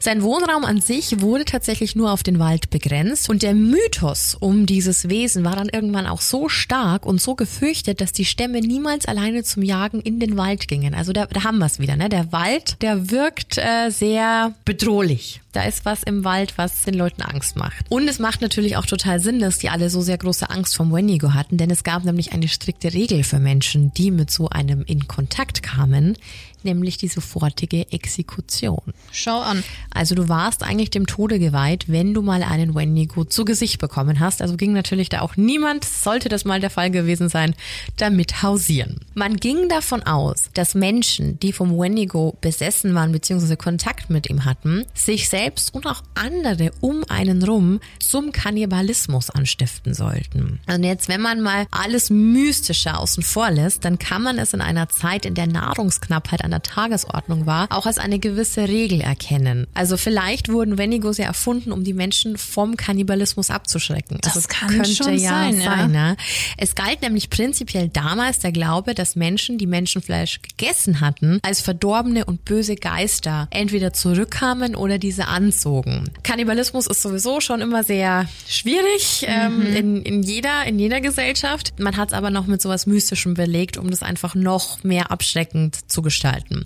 [0.00, 4.66] Sein Wohnraum an sich wurde tatsächlich nur auf den Wald begrenzt und der Mythos um
[4.66, 9.06] dieses Wesen war dann irgendwann auch so stark und so gefürchtet, dass die Stämme niemals
[9.06, 10.94] alleine zum Jagen in den Wald gingen.
[10.94, 11.96] Also da, da haben wir es wieder.
[11.96, 12.08] Ne?
[12.08, 15.11] Der Wald, der wirkt äh, sehr bedrohlich.
[15.52, 17.86] Da ist was im Wald, was den Leuten Angst macht.
[17.90, 20.92] Und es macht natürlich auch total Sinn, dass die alle so sehr große Angst vom
[20.92, 24.82] Wendigo hatten, denn es gab nämlich eine strikte Regel für Menschen, die mit so einem
[24.82, 26.16] in Kontakt kamen,
[26.64, 28.92] nämlich die sofortige Exekution.
[29.10, 29.62] Schau an.
[29.90, 34.20] Also du warst eigentlich dem Tode geweiht, wenn du mal einen Wendigo zu Gesicht bekommen
[34.20, 34.42] hast.
[34.42, 37.54] Also ging natürlich da auch niemand, sollte das mal der Fall gewesen sein,
[37.96, 39.00] damit hausieren.
[39.14, 43.56] Man ging davon aus, dass Menschen, die vom Wendigo besessen waren bzw.
[43.56, 49.94] Kontakt mit ihm hatten, sich selbst und auch andere um einen rum zum Kannibalismus anstiften
[49.94, 50.60] sollten.
[50.66, 54.60] Und jetzt, wenn man mal alles Mystische außen vor lässt, dann kann man es in
[54.60, 59.66] einer Zeit, in der Nahrungsknappheit an der Tagesordnung war, auch als eine gewisse Regel erkennen.
[59.74, 64.18] Also vielleicht wurden Wendigos ja erfunden, um die Menschen vom Kannibalismus abzuschrecken.
[64.22, 65.60] Das also kann könnte schon ja sein.
[65.60, 66.10] sein ja.
[66.10, 66.16] Ne?
[66.56, 72.24] Es galt nämlich prinzipiell damals der Glaube, dass Menschen, die Menschenfleisch gegessen hatten, als verdorbene
[72.24, 76.10] und böse Geister entweder zurückkamen oder diese anzogen.
[76.22, 79.66] Kannibalismus ist sowieso schon immer sehr schwierig ähm, mhm.
[79.66, 81.74] ähm, in, in jeder in jeder Gesellschaft.
[81.78, 85.90] Man hat es aber noch mit sowas Mystischem belegt, um das einfach noch mehr abschreckend
[85.90, 86.64] zu gestalten halten.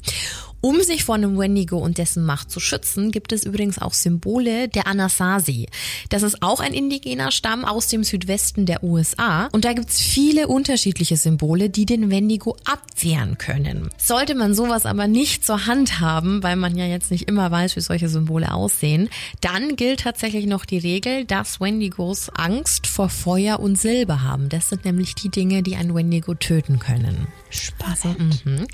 [0.62, 4.68] Um sich vor einem Wendigo und dessen Macht zu schützen, gibt es übrigens auch Symbole
[4.68, 5.68] der Anasazi.
[6.08, 9.48] Das ist auch ein indigener Stamm aus dem Südwesten der USA.
[9.52, 13.90] Und da gibt es viele unterschiedliche Symbole, die den Wendigo abwehren können.
[13.96, 17.76] Sollte man sowas aber nicht zur Hand haben, weil man ja jetzt nicht immer weiß,
[17.76, 19.08] wie solche Symbole aussehen,
[19.42, 24.48] dann gilt tatsächlich noch die Regel, dass Wendigos Angst vor Feuer und Silber haben.
[24.48, 27.28] Das sind nämlich die Dinge, die ein Wendigo töten können.
[27.50, 28.44] Spannend.
[28.44, 28.66] Mhm.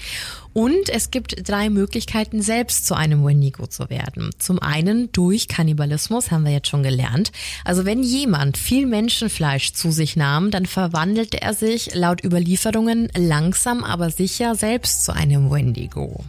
[0.52, 4.30] Und es gibt drei Möglichkeiten, selbst zu einem Wendigo zu werden.
[4.38, 7.32] Zum einen durch Kannibalismus, haben wir jetzt schon gelernt.
[7.64, 13.82] Also wenn jemand viel Menschenfleisch zu sich nahm, dann verwandelte er sich laut Überlieferungen langsam
[13.84, 16.24] aber sicher selbst zu einem Wendigo.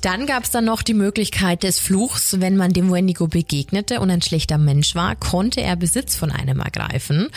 [0.00, 2.40] Dann gab es dann noch die Möglichkeit des Fluchs.
[2.40, 6.60] Wenn man dem Wendigo begegnete und ein schlechter Mensch war, konnte er Besitz von einem
[6.60, 7.28] ergreifen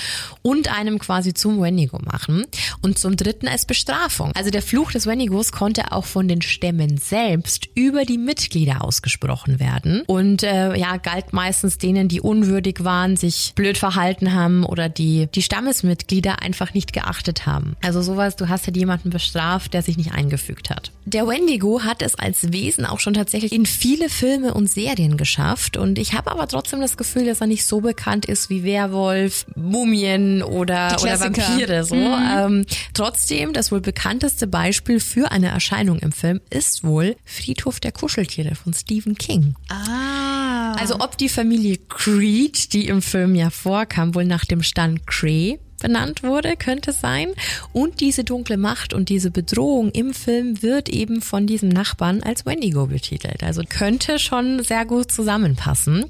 [0.42, 2.46] und einem quasi zum Wendigo machen.
[2.82, 4.32] Und zum dritten als Bestrafung.
[4.36, 9.60] Also der Fluch des Wendigos konnte auch von den Stämmen selbst über die Mitglieder ausgesprochen
[9.60, 10.04] werden.
[10.08, 15.28] Und äh, ja, galt meistens denen, die unwürdig waren, sich blöd verhalten haben oder die
[15.34, 17.76] die Stammesmitglieder einfach nicht geachtet haben.
[17.82, 20.92] Also sowas, du hast halt jemanden bestraft, der sich nicht eingefügt hat.
[21.06, 25.78] Der Wendigo hat es als Wesen auch schon tatsächlich in viele Filme und Serien geschafft
[25.78, 29.46] und ich habe aber trotzdem das Gefühl, dass er nicht so bekannt ist wie Werwolf,
[29.56, 31.84] Mumien oder, oder Vampire.
[31.84, 31.96] So.
[31.96, 32.30] Mhm.
[32.38, 37.92] Ähm, trotzdem, das wohl bekannteste Beispiel für eine Erscheinung im Film ist wohl Friedhof der
[37.92, 39.56] Kuscheltiere von Stephen King.
[39.70, 40.74] Ah.
[40.74, 45.60] Also ob die Familie Creed, die im Film ja vorkam, wohl nach dem Stand Cray
[45.80, 47.30] benannt wurde, könnte sein.
[47.74, 52.46] Und diese dunkle Macht und diese Bedrohung im Film wird eben von diesem Nachbarn als
[52.46, 53.44] Wendigo betitelt.
[53.44, 56.06] Also könnte schon sehr gut zusammenpassen.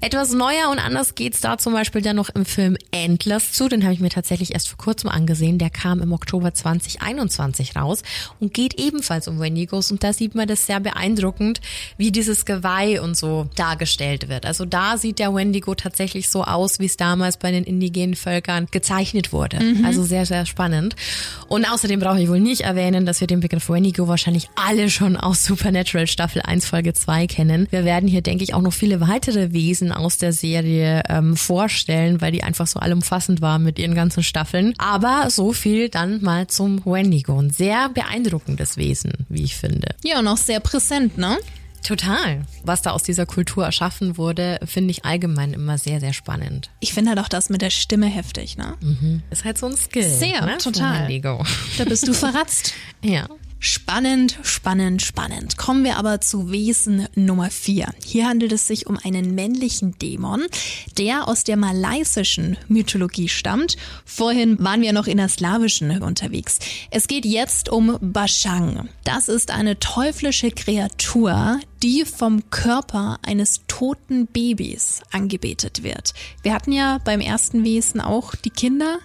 [0.00, 3.68] Etwas neuer und anders geht's da zum Beispiel dann noch im Film Endless zu.
[3.68, 5.58] Den habe ich mir tatsächlich erst vor kurzem angesehen.
[5.58, 8.04] Der kam im Oktober 2021 raus
[8.38, 9.90] und geht ebenfalls um Wendigos.
[9.90, 11.60] Und da sieht man das sehr beeindruckend,
[11.96, 14.46] wie dieses Geweih und so dargestellt wird.
[14.46, 18.68] Also da sieht der Wendigo tatsächlich so aus, wie es damals bei den indigenen Völkern
[18.70, 19.58] gezeichnet wurde.
[19.84, 20.94] Also sehr, sehr spannend.
[21.48, 25.16] Und außerdem brauche ich wohl nicht erwähnen, dass wir den Begriff Wendigo wahrscheinlich alle schon
[25.16, 27.66] aus Supernatural Staffel 1 Folge 2 kennen.
[27.70, 32.20] Wir werden hier, denke ich, auch noch viele weitere Wesen aus der Serie ähm, vorstellen,
[32.20, 34.74] weil die einfach so allumfassend war mit ihren ganzen Staffeln.
[34.78, 37.38] Aber so viel dann mal zum Wendigo.
[37.38, 39.88] Ein sehr beeindruckendes Wesen, wie ich finde.
[40.04, 41.38] Ja, und auch sehr präsent, ne?
[41.82, 42.42] Total.
[42.64, 46.70] Was da aus dieser Kultur erschaffen wurde, finde ich allgemein immer sehr, sehr spannend.
[46.80, 48.74] Ich finde halt auch das mit der Stimme heftig, ne?
[49.30, 50.08] Ist halt so ein Skill.
[50.08, 50.58] Sehr, ne?
[50.58, 51.08] total.
[51.78, 52.74] Da bist du verratzt.
[53.02, 53.28] Ja.
[53.60, 55.56] Spannend, spannend, spannend.
[55.56, 57.88] Kommen wir aber zu Wesen Nummer 4.
[58.04, 60.46] Hier handelt es sich um einen männlichen Dämon,
[60.96, 63.76] der aus der malaysischen Mythologie stammt.
[64.04, 66.60] Vorhin waren wir noch in der slawischen unterwegs.
[66.92, 68.88] Es geht jetzt um Bashang.
[69.02, 76.14] Das ist eine teuflische Kreatur, die vom Körper eines toten Babys angebetet wird.
[76.42, 78.98] Wir hatten ja beim ersten Wesen auch die Kinder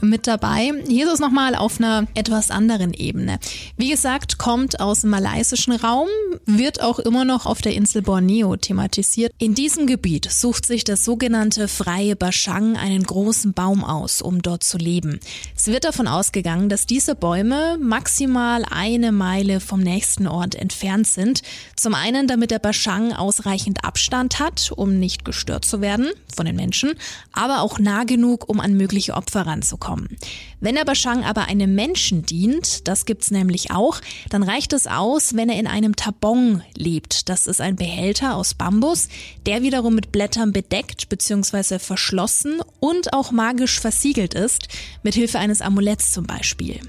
[0.00, 0.72] mit dabei.
[0.86, 3.38] Hier ist es nochmal auf einer etwas anderen Ebene.
[3.76, 6.08] Wie gesagt, kommt aus dem malaysischen Raum,
[6.46, 9.32] wird auch immer noch auf der Insel Borneo thematisiert.
[9.38, 14.64] In diesem Gebiet sucht sich das sogenannte freie Bashang einen großen Baum aus, um dort
[14.64, 15.20] zu leben.
[15.56, 21.42] Es wird davon ausgegangen, dass diese Bäume maximal eine Meile vom nächsten Ort entfernt sind.
[21.76, 26.56] Zum einen, damit der Bashang ausreichend Abstand hat, um nicht gestört zu werden von den
[26.56, 26.94] Menschen,
[27.32, 30.16] aber auch nah genug, um an mögliche Opfer ranzukommen.
[30.60, 35.34] Wenn der Bashang aber einem Menschen dient, das gibt's nämlich auch, dann reicht es aus,
[35.34, 37.28] wenn er in einem Tabong lebt.
[37.28, 39.08] Das ist ein Behälter aus Bambus,
[39.46, 41.78] der wiederum mit Blättern bedeckt bzw.
[41.78, 44.68] verschlossen und auch magisch versiegelt ist,
[45.02, 46.80] mit Hilfe eines Amuletts zum Beispiel.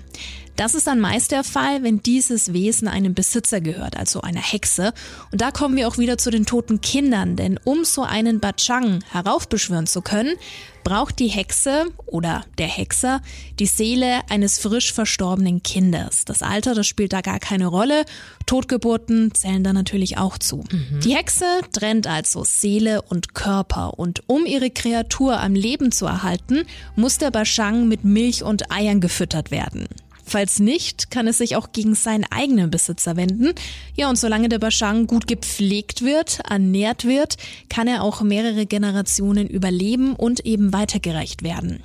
[0.55, 4.93] Das ist dann meist der Fall, wenn dieses Wesen einem Besitzer gehört, also einer Hexe.
[5.31, 9.03] Und da kommen wir auch wieder zu den toten Kindern, denn um so einen Bachang
[9.11, 10.35] heraufbeschwören zu können,
[10.83, 13.21] braucht die Hexe oder der Hexer
[13.57, 16.25] die Seele eines frisch verstorbenen Kindes.
[16.25, 18.03] Das Alter, das spielt da gar keine Rolle.
[18.45, 20.63] Totgeburten zählen da natürlich auch zu.
[21.03, 26.65] Die Hexe trennt also Seele und Körper und um ihre Kreatur am Leben zu erhalten,
[26.95, 29.87] muss der Bachang mit Milch und Eiern gefüttert werden.
[30.25, 33.53] Falls nicht, kann es sich auch gegen seinen eigenen Besitzer wenden.
[33.95, 37.35] Ja, und solange der Bashang gut gepflegt wird, ernährt wird,
[37.69, 41.83] kann er auch mehrere Generationen überleben und eben weitergereicht werden.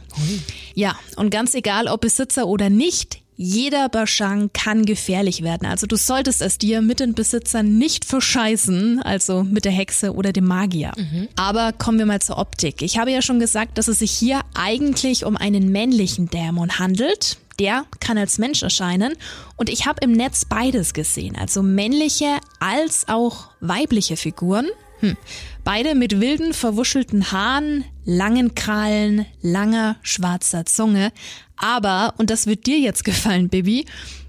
[0.74, 5.66] Ja, und ganz egal, ob Besitzer oder nicht, jeder Bashang kann gefährlich werden.
[5.66, 10.32] Also du solltest es dir mit den Besitzern nicht verscheißen, also mit der Hexe oder
[10.32, 10.92] dem Magier.
[11.36, 12.82] Aber kommen wir mal zur Optik.
[12.82, 17.38] Ich habe ja schon gesagt, dass es sich hier eigentlich um einen männlichen Dämon handelt.
[17.58, 19.14] Der kann als Mensch erscheinen
[19.56, 24.66] und ich habe im Netz beides gesehen, also männliche als auch weibliche Figuren.
[25.00, 25.16] Hm.
[25.64, 31.12] Beide mit wilden, verwuschelten Haaren, langen Krallen, langer, schwarzer Zunge.
[31.56, 33.86] Aber, und das wird dir jetzt gefallen, Bibi,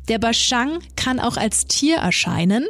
[0.07, 2.67] der Bashang kann auch als Tier erscheinen.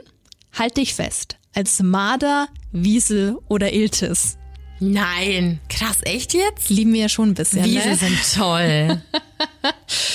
[0.58, 1.38] Halt dich fest.
[1.54, 4.38] Als Marder, Wiesel oder Iltis.
[4.80, 5.60] Nein.
[5.70, 6.70] Krass, echt jetzt?
[6.70, 7.66] Lieben wir ja schon ein bisschen.
[7.66, 7.96] Wiese ne?
[7.96, 9.02] sind toll.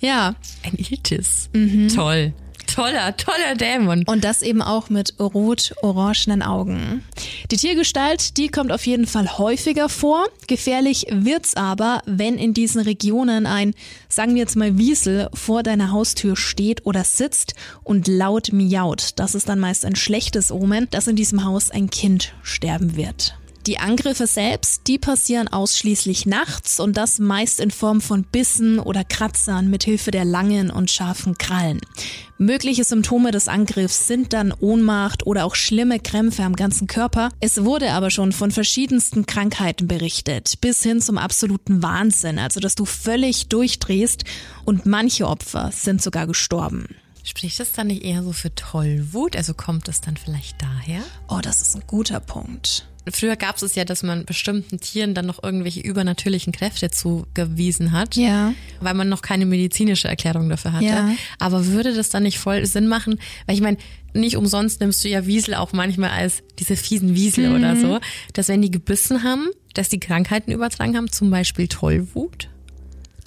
[0.00, 0.34] Ja.
[0.64, 1.48] Ein Iltis.
[1.94, 2.32] Toll.
[2.74, 4.04] Toller, toller Dämon.
[4.06, 7.02] Und das eben auch mit rot-orangenen Augen.
[7.50, 10.28] Die Tiergestalt, die kommt auf jeden Fall häufiger vor.
[10.46, 13.74] Gefährlich wird's aber, wenn in diesen Regionen ein,
[14.08, 19.18] sagen wir jetzt mal Wiesel, vor deiner Haustür steht oder sitzt und laut miaut.
[19.18, 23.34] Das ist dann meist ein schlechtes Omen, dass in diesem Haus ein Kind sterben wird.
[23.70, 29.04] Die Angriffe selbst, die passieren ausschließlich nachts und das meist in Form von Bissen oder
[29.04, 31.80] Kratzern mit Hilfe der langen und scharfen Krallen.
[32.36, 37.28] Mögliche Symptome des Angriffs sind dann Ohnmacht oder auch schlimme Krämpfe am ganzen Körper.
[37.38, 42.74] Es wurde aber schon von verschiedensten Krankheiten berichtet, bis hin zum absoluten Wahnsinn, also dass
[42.74, 44.24] du völlig durchdrehst
[44.64, 46.96] und manche Opfer sind sogar gestorben.
[47.24, 49.36] Spricht das dann nicht eher so für Tollwut?
[49.36, 51.00] Also kommt das dann vielleicht daher?
[51.28, 52.86] Oh, das ist ein guter Punkt.
[53.12, 58.14] Früher gab es ja, dass man bestimmten Tieren dann noch irgendwelche übernatürlichen Kräfte zugewiesen hat,
[58.14, 58.52] Ja.
[58.80, 60.84] weil man noch keine medizinische Erklärung dafür hatte.
[60.84, 61.10] Ja.
[61.38, 63.18] Aber würde das dann nicht voll Sinn machen?
[63.46, 63.78] Weil ich meine,
[64.12, 68.00] nicht umsonst nimmst du ja Wiesel auch manchmal als diese fiesen Wiesel oder so,
[68.34, 72.48] dass wenn die gebissen haben, dass die Krankheiten übertragen haben, zum Beispiel Tollwut.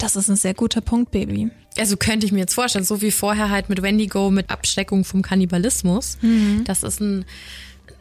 [0.04, 1.50] Das ist ein sehr guter Punkt, Baby.
[1.78, 5.22] Also könnte ich mir jetzt vorstellen, so wie vorher halt mit Wendigo, mit Abschreckung vom
[5.22, 6.18] Kannibalismus,
[6.64, 7.24] dass es ein,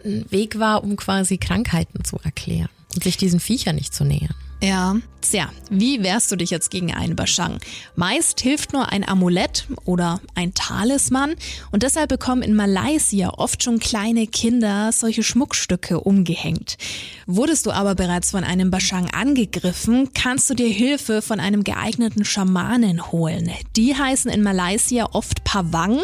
[0.04, 4.36] ein Weg war, um quasi Krankheiten zu erklären und sich diesen Viecher nicht zu nähern.
[4.64, 7.60] Ja, tja, wie wehrst du dich jetzt gegen einen Bashang?
[7.98, 11.36] Meist hilft nur ein Amulett oder ein Talisman
[11.74, 16.78] und deshalb bekommen in Malaysia oft schon kleine Kinder solche Schmuckstücke umgehängt.
[17.28, 22.24] Wurdest du aber bereits von einem Bashang angegriffen, kannst du dir Hilfe von einem geeigneten
[22.24, 23.52] Schamanen holen.
[23.76, 26.04] Die heißen in Malaysia oft Pawang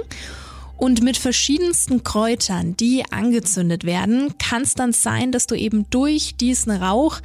[0.76, 6.36] und mit verschiedensten Kräutern, die angezündet werden, kann es dann sein, dass du eben durch
[6.36, 7.22] diesen Rauch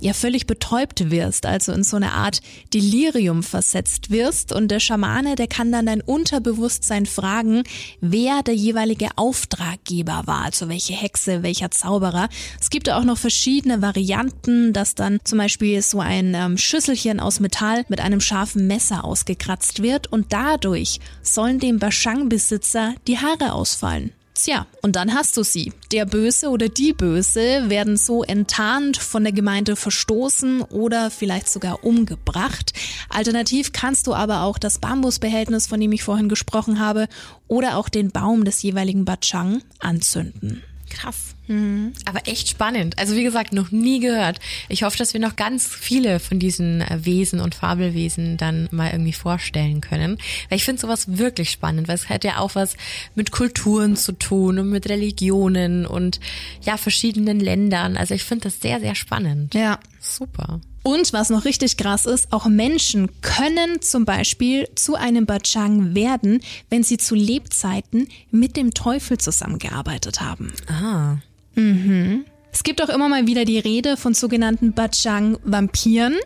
[0.00, 2.40] ja völlig betäubt wirst, also in so eine Art
[2.72, 7.62] Delirium versetzt wirst und der Schamane, der kann dann dein Unterbewusstsein fragen,
[8.00, 12.28] wer der jeweilige Auftraggeber war, also welche Hexe, welcher Zauberer.
[12.60, 17.40] Es gibt auch noch verschiedene Varianten, dass dann zum Beispiel so ein ähm, Schüsselchen aus
[17.40, 24.12] Metall mit einem scharfen Messer ausgekratzt wird und dadurch sollen dem Bashang-Besitzer die Haare ausfallen.
[24.34, 25.72] Tja, und dann hast du sie.
[25.92, 31.84] Der Böse oder die Böse werden so enttarnt, von der Gemeinde verstoßen oder vielleicht sogar
[31.84, 32.72] umgebracht.
[33.08, 37.06] Alternativ kannst du aber auch das Bambusbehältnis, von dem ich vorhin gesprochen habe,
[37.46, 40.64] oder auch den Baum des jeweiligen Bachang anzünden.
[40.94, 41.34] Krass.
[41.46, 41.92] Mhm.
[42.06, 42.98] Aber echt spannend.
[42.98, 44.40] Also wie gesagt, noch nie gehört.
[44.68, 48.90] Ich hoffe, dass wir noch ganz viele von diesen äh, Wesen und Fabelwesen dann mal
[48.90, 50.18] irgendwie vorstellen können.
[50.48, 52.76] Weil ich finde sowas wirklich spannend, weil es hat ja auch was
[53.14, 56.20] mit Kulturen zu tun und mit Religionen und
[56.62, 57.96] ja, verschiedenen Ländern.
[57.96, 59.54] Also ich finde das sehr, sehr spannend.
[59.54, 59.78] Ja.
[60.00, 60.60] Super.
[60.84, 66.42] Und was noch richtig krass ist, auch Menschen können zum Beispiel zu einem Bachang werden,
[66.68, 70.52] wenn sie zu Lebzeiten mit dem Teufel zusammengearbeitet haben.
[70.68, 71.16] Ah.
[71.54, 72.26] Mhm.
[72.52, 76.16] Es gibt auch immer mal wieder die Rede von sogenannten Bachang-Vampiren.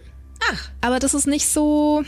[0.50, 0.68] Ach.
[0.80, 2.02] Aber das ist nicht so,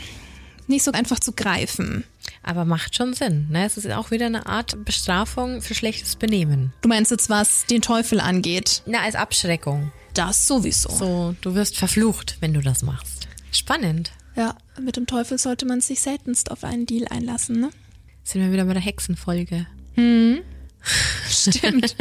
[0.67, 2.03] nicht so einfach zu greifen.
[2.43, 3.47] Aber macht schon Sinn.
[3.49, 3.65] Ne?
[3.65, 6.73] Es ist auch wieder eine Art Bestrafung für schlechtes Benehmen.
[6.81, 8.83] Du meinst jetzt, was den Teufel angeht?
[8.85, 9.93] Na, als Abschreckung.
[10.13, 10.89] Das sowieso.
[10.89, 13.27] So, du wirst verflucht, wenn du das machst.
[13.51, 14.11] Spannend.
[14.35, 17.69] Ja, mit dem Teufel sollte man sich seltenst auf einen Deal einlassen, ne?
[18.23, 19.67] Sind wir wieder bei der Hexenfolge.
[19.95, 20.41] Hm.
[21.29, 21.95] Stimmt.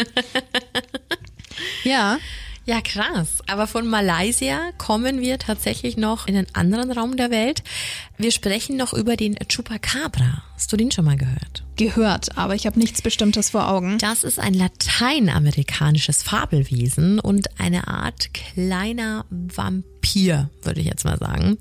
[1.85, 2.18] ja.
[2.70, 3.42] Ja, krass.
[3.48, 7.64] Aber von Malaysia kommen wir tatsächlich noch in einen anderen Raum der Welt.
[8.16, 10.44] Wir sprechen noch über den Chupacabra.
[10.54, 11.64] Hast du den schon mal gehört?
[11.74, 13.98] Gehört, aber ich habe nichts Bestimmtes vor Augen.
[13.98, 21.59] Das ist ein lateinamerikanisches Fabelwesen und eine Art kleiner Vampir, würde ich jetzt mal sagen.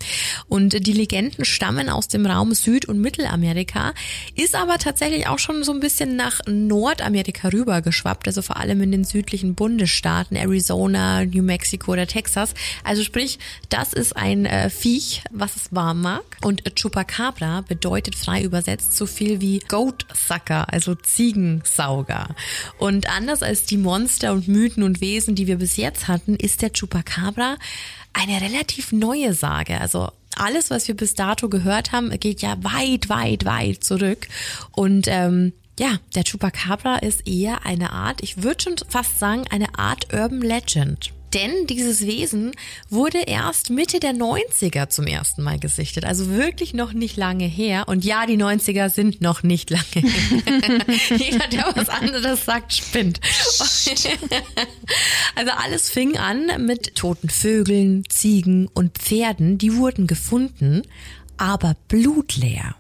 [0.48, 3.94] Und die Legenden stammen aus dem Raum Süd- und Mittelamerika,
[4.36, 8.92] ist aber tatsächlich auch schon so ein bisschen nach Nordamerika rübergeschwappt, also vor allem in
[8.92, 12.54] den südlichen Bundesstaaten, Arizona, New Mexico oder Texas.
[12.84, 16.24] Also sprich, das ist ein äh, Viech, was es warm mag.
[16.42, 22.36] Und Chupacabra bedeutet frei übersetzt so viel wie Goatsucker, also Ziegensauger.
[22.78, 26.62] Und anders als die Monster und Mythen und Wesen, die wir bis jetzt hatten, ist
[26.62, 27.58] der Chupacabra
[28.13, 29.80] eine relativ neue Sage.
[29.80, 34.28] Also alles, was wir bis dato gehört haben, geht ja weit, weit, weit zurück.
[34.72, 39.78] Und ähm, ja, der Chupacabra ist eher eine Art, ich würde schon fast sagen, eine
[39.78, 41.12] Art Urban Legend.
[41.34, 42.52] Denn dieses Wesen
[42.89, 46.06] wurde erst Mitte der 90er zum ersten Mal gesichtet.
[46.06, 47.88] Also wirklich noch nicht lange her.
[47.88, 50.00] Und ja, die 90er sind noch nicht lange her.
[51.18, 53.20] Jeder, der was anderes sagt, spinnt.
[55.36, 59.58] also alles fing an mit toten Vögeln, Ziegen und Pferden.
[59.58, 60.84] Die wurden gefunden,
[61.38, 62.76] aber blutleer.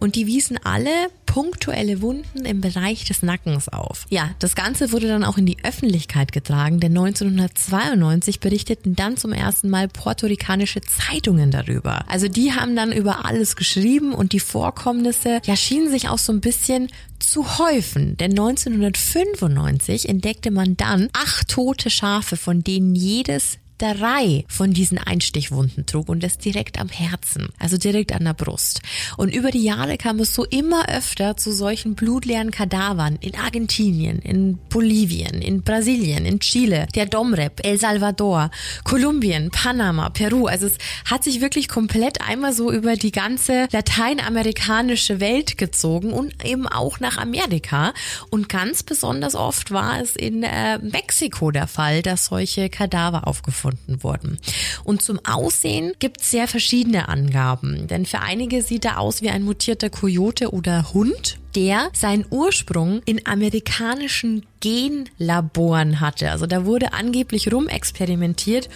[0.00, 0.90] Und die wiesen alle
[1.26, 4.04] punktuelle Wunden im Bereich des Nackens auf.
[4.10, 9.32] Ja, das Ganze wurde dann auch in die Öffentlichkeit getragen, denn 1992 berichteten dann zum
[9.32, 12.04] ersten Mal puerto-ricanische Zeitungen darüber.
[12.08, 16.32] Also die haben dann über alles geschrieben und die Vorkommnisse ja schienen sich auch so
[16.32, 23.58] ein bisschen zu häufen, denn 1995 entdeckte man dann acht tote Schafe, von denen jedes
[23.82, 28.80] drei von diesen Einstichwunden trug und das direkt am Herzen, also direkt an der Brust.
[29.16, 34.20] Und über die Jahre kam es so immer öfter zu solchen blutleeren Kadavern in Argentinien,
[34.20, 38.52] in Bolivien, in Brasilien, in Chile, der Domrep, El Salvador,
[38.84, 40.46] Kolumbien, Panama, Peru.
[40.46, 46.44] Also es hat sich wirklich komplett einmal so über die ganze lateinamerikanische Welt gezogen und
[46.44, 47.94] eben auch nach Amerika.
[48.30, 53.71] Und ganz besonders oft war es in äh, Mexiko der Fall, dass solche Kadaver aufgefunden
[53.72, 54.38] gefunden wurden.
[54.84, 59.30] Und zum Aussehen gibt es sehr verschiedene Angaben, denn für einige sieht er aus wie
[59.30, 66.30] ein mutierter Kojote oder Hund der seinen Ursprung in amerikanischen Genlaboren hatte.
[66.30, 68.70] Also da wurde angeblich rumexperimentiert,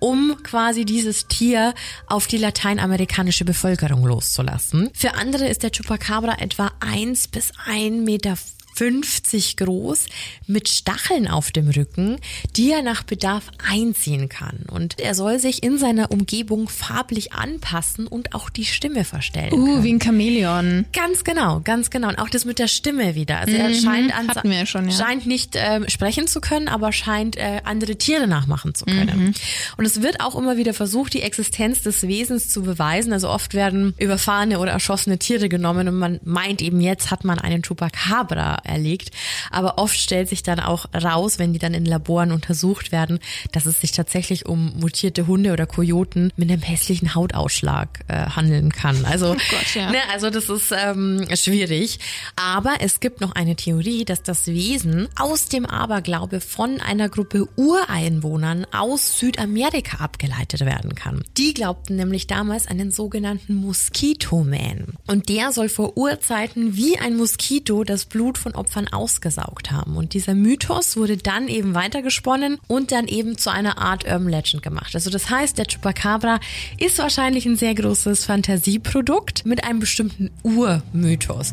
[0.00, 1.74] um quasi dieses Tier
[2.06, 4.90] auf die lateinamerikanische Bevölkerung loszulassen.
[4.94, 8.36] Für andere ist der Chupacabra etwa eins bis ein Meter
[8.74, 10.06] 50 groß
[10.46, 12.18] mit Stacheln auf dem Rücken,
[12.56, 14.64] die er nach Bedarf einziehen kann.
[14.70, 19.52] Und er soll sich in seiner Umgebung farblich anpassen und auch die Stimme verstellen.
[19.52, 19.84] Uh, können.
[19.84, 20.86] wie ein Chamäleon.
[20.92, 22.08] Ganz genau, ganz genau.
[22.08, 23.38] Und auch das mit der Stimme wieder.
[23.38, 24.96] Also er Mhm, scheint, an, ja schon, ja.
[24.96, 29.26] scheint nicht äh, sprechen zu können, aber scheint äh, andere Tiere nachmachen zu können.
[29.26, 29.34] Mhm.
[29.76, 33.12] Und es wird auch immer wieder versucht, die Existenz des Wesens zu beweisen.
[33.12, 37.38] Also oft werden überfahrene oder erschossene Tiere genommen und man meint eben, jetzt hat man
[37.38, 39.10] einen Chupacabra erlegt.
[39.50, 43.18] Aber oft stellt sich dann auch raus, wenn die dann in Laboren untersucht werden,
[43.52, 48.72] dass es sich tatsächlich um mutierte Hunde oder Kojoten mit einem hässlichen Hautausschlag äh, handeln
[48.72, 49.04] kann.
[49.04, 49.90] Also, Gott, ja.
[49.90, 51.98] ne, also das ist ähm, schwierig.
[52.36, 57.48] Aber es gibt noch eine Theorie, dass das Wesen aus dem Aberglaube von einer Gruppe
[57.56, 61.22] Ureinwohnern aus Südamerika abgeleitet werden kann.
[61.36, 64.94] Die glaubten nämlich damals an den sogenannten Mosquito-Man.
[65.06, 69.96] Und der soll vor Urzeiten wie ein Moskito das Blut von Opfern ausgesaugt haben.
[69.96, 74.62] Und dieser Mythos wurde dann eben weitergesponnen und dann eben zu einer Art Urban Legend
[74.62, 74.94] gemacht.
[74.94, 76.40] Also das heißt, der Chupacabra
[76.78, 81.52] ist wahrscheinlich ein sehr großes Fantasieprodukt mit einem bestimmten Urmythos.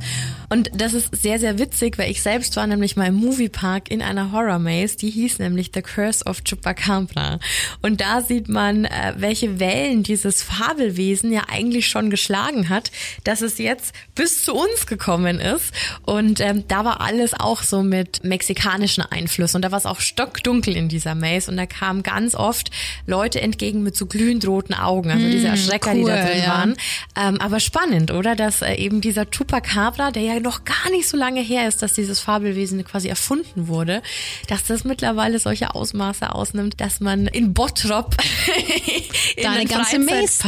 [0.50, 4.02] Und das ist sehr, sehr witzig, weil ich selbst war nämlich mal im Moviepark in
[4.02, 7.39] einer Horror Maze, die hieß nämlich The Curse of Chupacabra.
[7.82, 12.91] Und da sieht man, äh, welche Wellen dieses Fabelwesen ja eigentlich schon geschlagen hat,
[13.24, 15.74] dass es jetzt bis zu uns gekommen ist.
[16.06, 19.58] Und ähm, da war alles auch so mit mexikanischen Einflüssen.
[19.58, 21.52] Und da war es auch stockdunkel in dieser Maze.
[21.52, 22.72] Und da kamen ganz oft
[23.06, 26.48] Leute entgegen mit so glühend roten Augen, also diese Erschrecker, die da cool, drin ja.
[26.48, 26.76] waren.
[27.16, 28.36] Ähm, aber spannend, oder?
[28.36, 31.94] Dass äh, eben dieser Chupacabra, der ja noch gar nicht so lange her ist, dass
[31.94, 34.02] dieses Fabelwesen quasi erfunden wurde,
[34.48, 38.16] dass das mittlerweile solche Ausmaße ausnimmt, dass man in Bottrop
[39.36, 40.44] in Da eine ganze Maze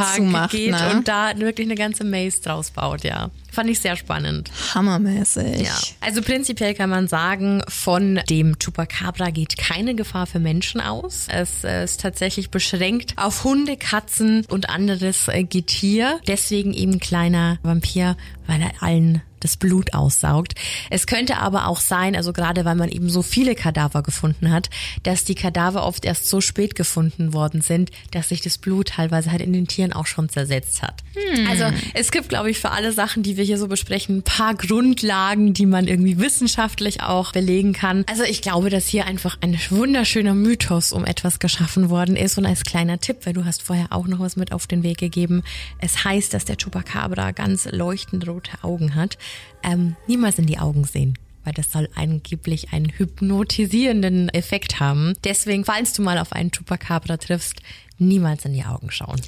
[0.49, 0.91] geht ne?
[0.91, 3.29] und da wirklich eine ganze Maze draus baut, ja.
[3.51, 4.49] Fand ich sehr spannend.
[4.73, 5.61] Hammermäßig.
[5.61, 5.77] Ja.
[5.99, 11.27] Also prinzipiell kann man sagen, von dem Chupacabra geht keine Gefahr für Menschen aus.
[11.29, 16.19] Es äh, ist tatsächlich beschränkt auf Hunde, Katzen und anderes äh, Getier.
[16.27, 18.15] Deswegen eben kleiner Vampir,
[18.51, 20.53] weil er allen das Blut aussaugt.
[20.89, 24.69] Es könnte aber auch sein, also gerade weil man eben so viele Kadaver gefunden hat,
[25.03, 29.31] dass die Kadaver oft erst so spät gefunden worden sind, dass sich das Blut teilweise
[29.31, 31.01] halt in den Tieren auch schon zersetzt hat.
[31.49, 34.53] Also es gibt, glaube ich, für alle Sachen, die wir hier so besprechen, ein paar
[34.53, 38.05] Grundlagen, die man irgendwie wissenschaftlich auch belegen kann.
[38.07, 42.37] Also ich glaube, dass hier einfach ein wunderschöner Mythos um etwas geschaffen worden ist.
[42.37, 44.99] Und als kleiner Tipp, weil du hast vorher auch noch was mit auf den Weg
[44.99, 45.43] gegeben.
[45.79, 49.17] Es heißt, dass der Chupacabra ganz leuchtend rote Augen hat.
[49.63, 55.15] Ähm, niemals in die Augen sehen weil das soll angeblich einen hypnotisierenden Effekt haben.
[55.23, 57.63] Deswegen, falls du mal auf einen Chupacabra triffst,
[57.97, 59.19] niemals in die Augen schauen.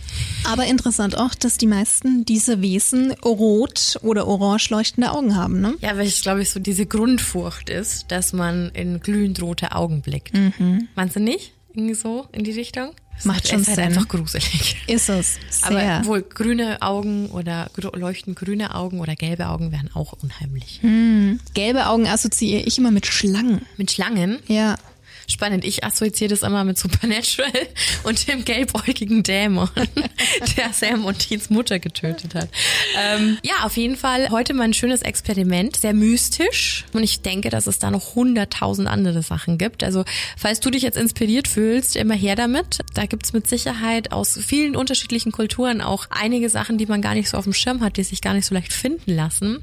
[0.43, 5.73] Aber interessant auch, dass die meisten diese Wesen rot oder orange leuchtende Augen haben, ne?
[5.81, 10.01] Ja, weil ich glaube ich so diese Grundfurcht ist, dass man in glühend rote Augen
[10.01, 10.33] blickt.
[10.93, 11.53] Meinst du nicht?
[11.73, 12.91] Irgendwie so in die Richtung?
[13.17, 13.83] Es Macht ist schon halt Sinn.
[13.85, 14.77] einfach gruselig.
[14.87, 15.39] Ist es.
[15.49, 15.97] Sehr.
[15.97, 20.81] Aber wohl grüne Augen oder leuchtend grüne Augen oder gelbe Augen wären auch unheimlich.
[21.53, 23.61] Gelbe Augen assoziiere ich immer mit Schlangen.
[23.77, 24.39] Mit Schlangen?
[24.47, 24.75] Ja.
[25.27, 25.63] Spannend.
[25.65, 27.51] Ich assoziiere das immer mit Supernatural
[28.03, 29.69] und dem gelbäugigen Dämon,
[30.57, 32.49] der Sam und Teens Mutter getötet hat.
[32.97, 36.85] Ähm, ja, auf jeden Fall heute mal ein schönes Experiment, sehr mystisch.
[36.93, 39.83] Und ich denke, dass es da noch hunderttausend andere Sachen gibt.
[39.83, 40.05] Also,
[40.37, 42.79] falls du dich jetzt inspiriert fühlst, immer her damit.
[42.93, 47.29] Da gibt's mit Sicherheit aus vielen unterschiedlichen Kulturen auch einige Sachen, die man gar nicht
[47.29, 49.59] so auf dem Schirm hat, die sich gar nicht so leicht finden lassen.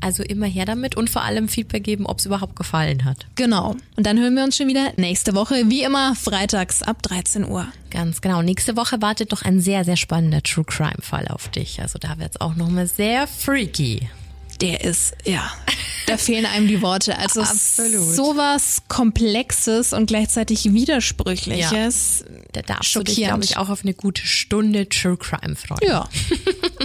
[0.00, 3.26] Also immer her damit und vor allem Feedback geben, ob es überhaupt gefallen hat.
[3.34, 3.76] Genau.
[3.96, 7.66] Und dann hören wir uns schon wieder nächste Woche, wie immer, freitags ab 13 Uhr.
[7.90, 8.40] Ganz genau.
[8.40, 11.80] Nächste Woche wartet noch ein sehr, sehr spannender True Crime Fall auf dich.
[11.82, 14.08] Also da wird's auch nochmal sehr freaky.
[14.60, 15.50] Der ist, ja,
[16.06, 17.16] da fehlen einem die Worte.
[17.18, 18.14] Also Absolut.
[18.14, 22.24] sowas Komplexes und gleichzeitig Widersprüchliches.
[22.52, 25.80] Da darfst du dich, glaube ich, auch auf eine gute Stunde True Crime freuen.
[25.82, 26.08] Ja,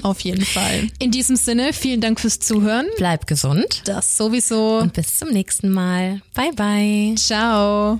[0.03, 0.89] auf jeden Fall.
[0.99, 2.85] In diesem Sinne, vielen Dank fürs Zuhören.
[2.97, 4.79] Bleib gesund Das sowieso.
[4.79, 6.21] und bis zum nächsten Mal.
[6.33, 7.15] Bye, bye.
[7.15, 7.99] Ciao.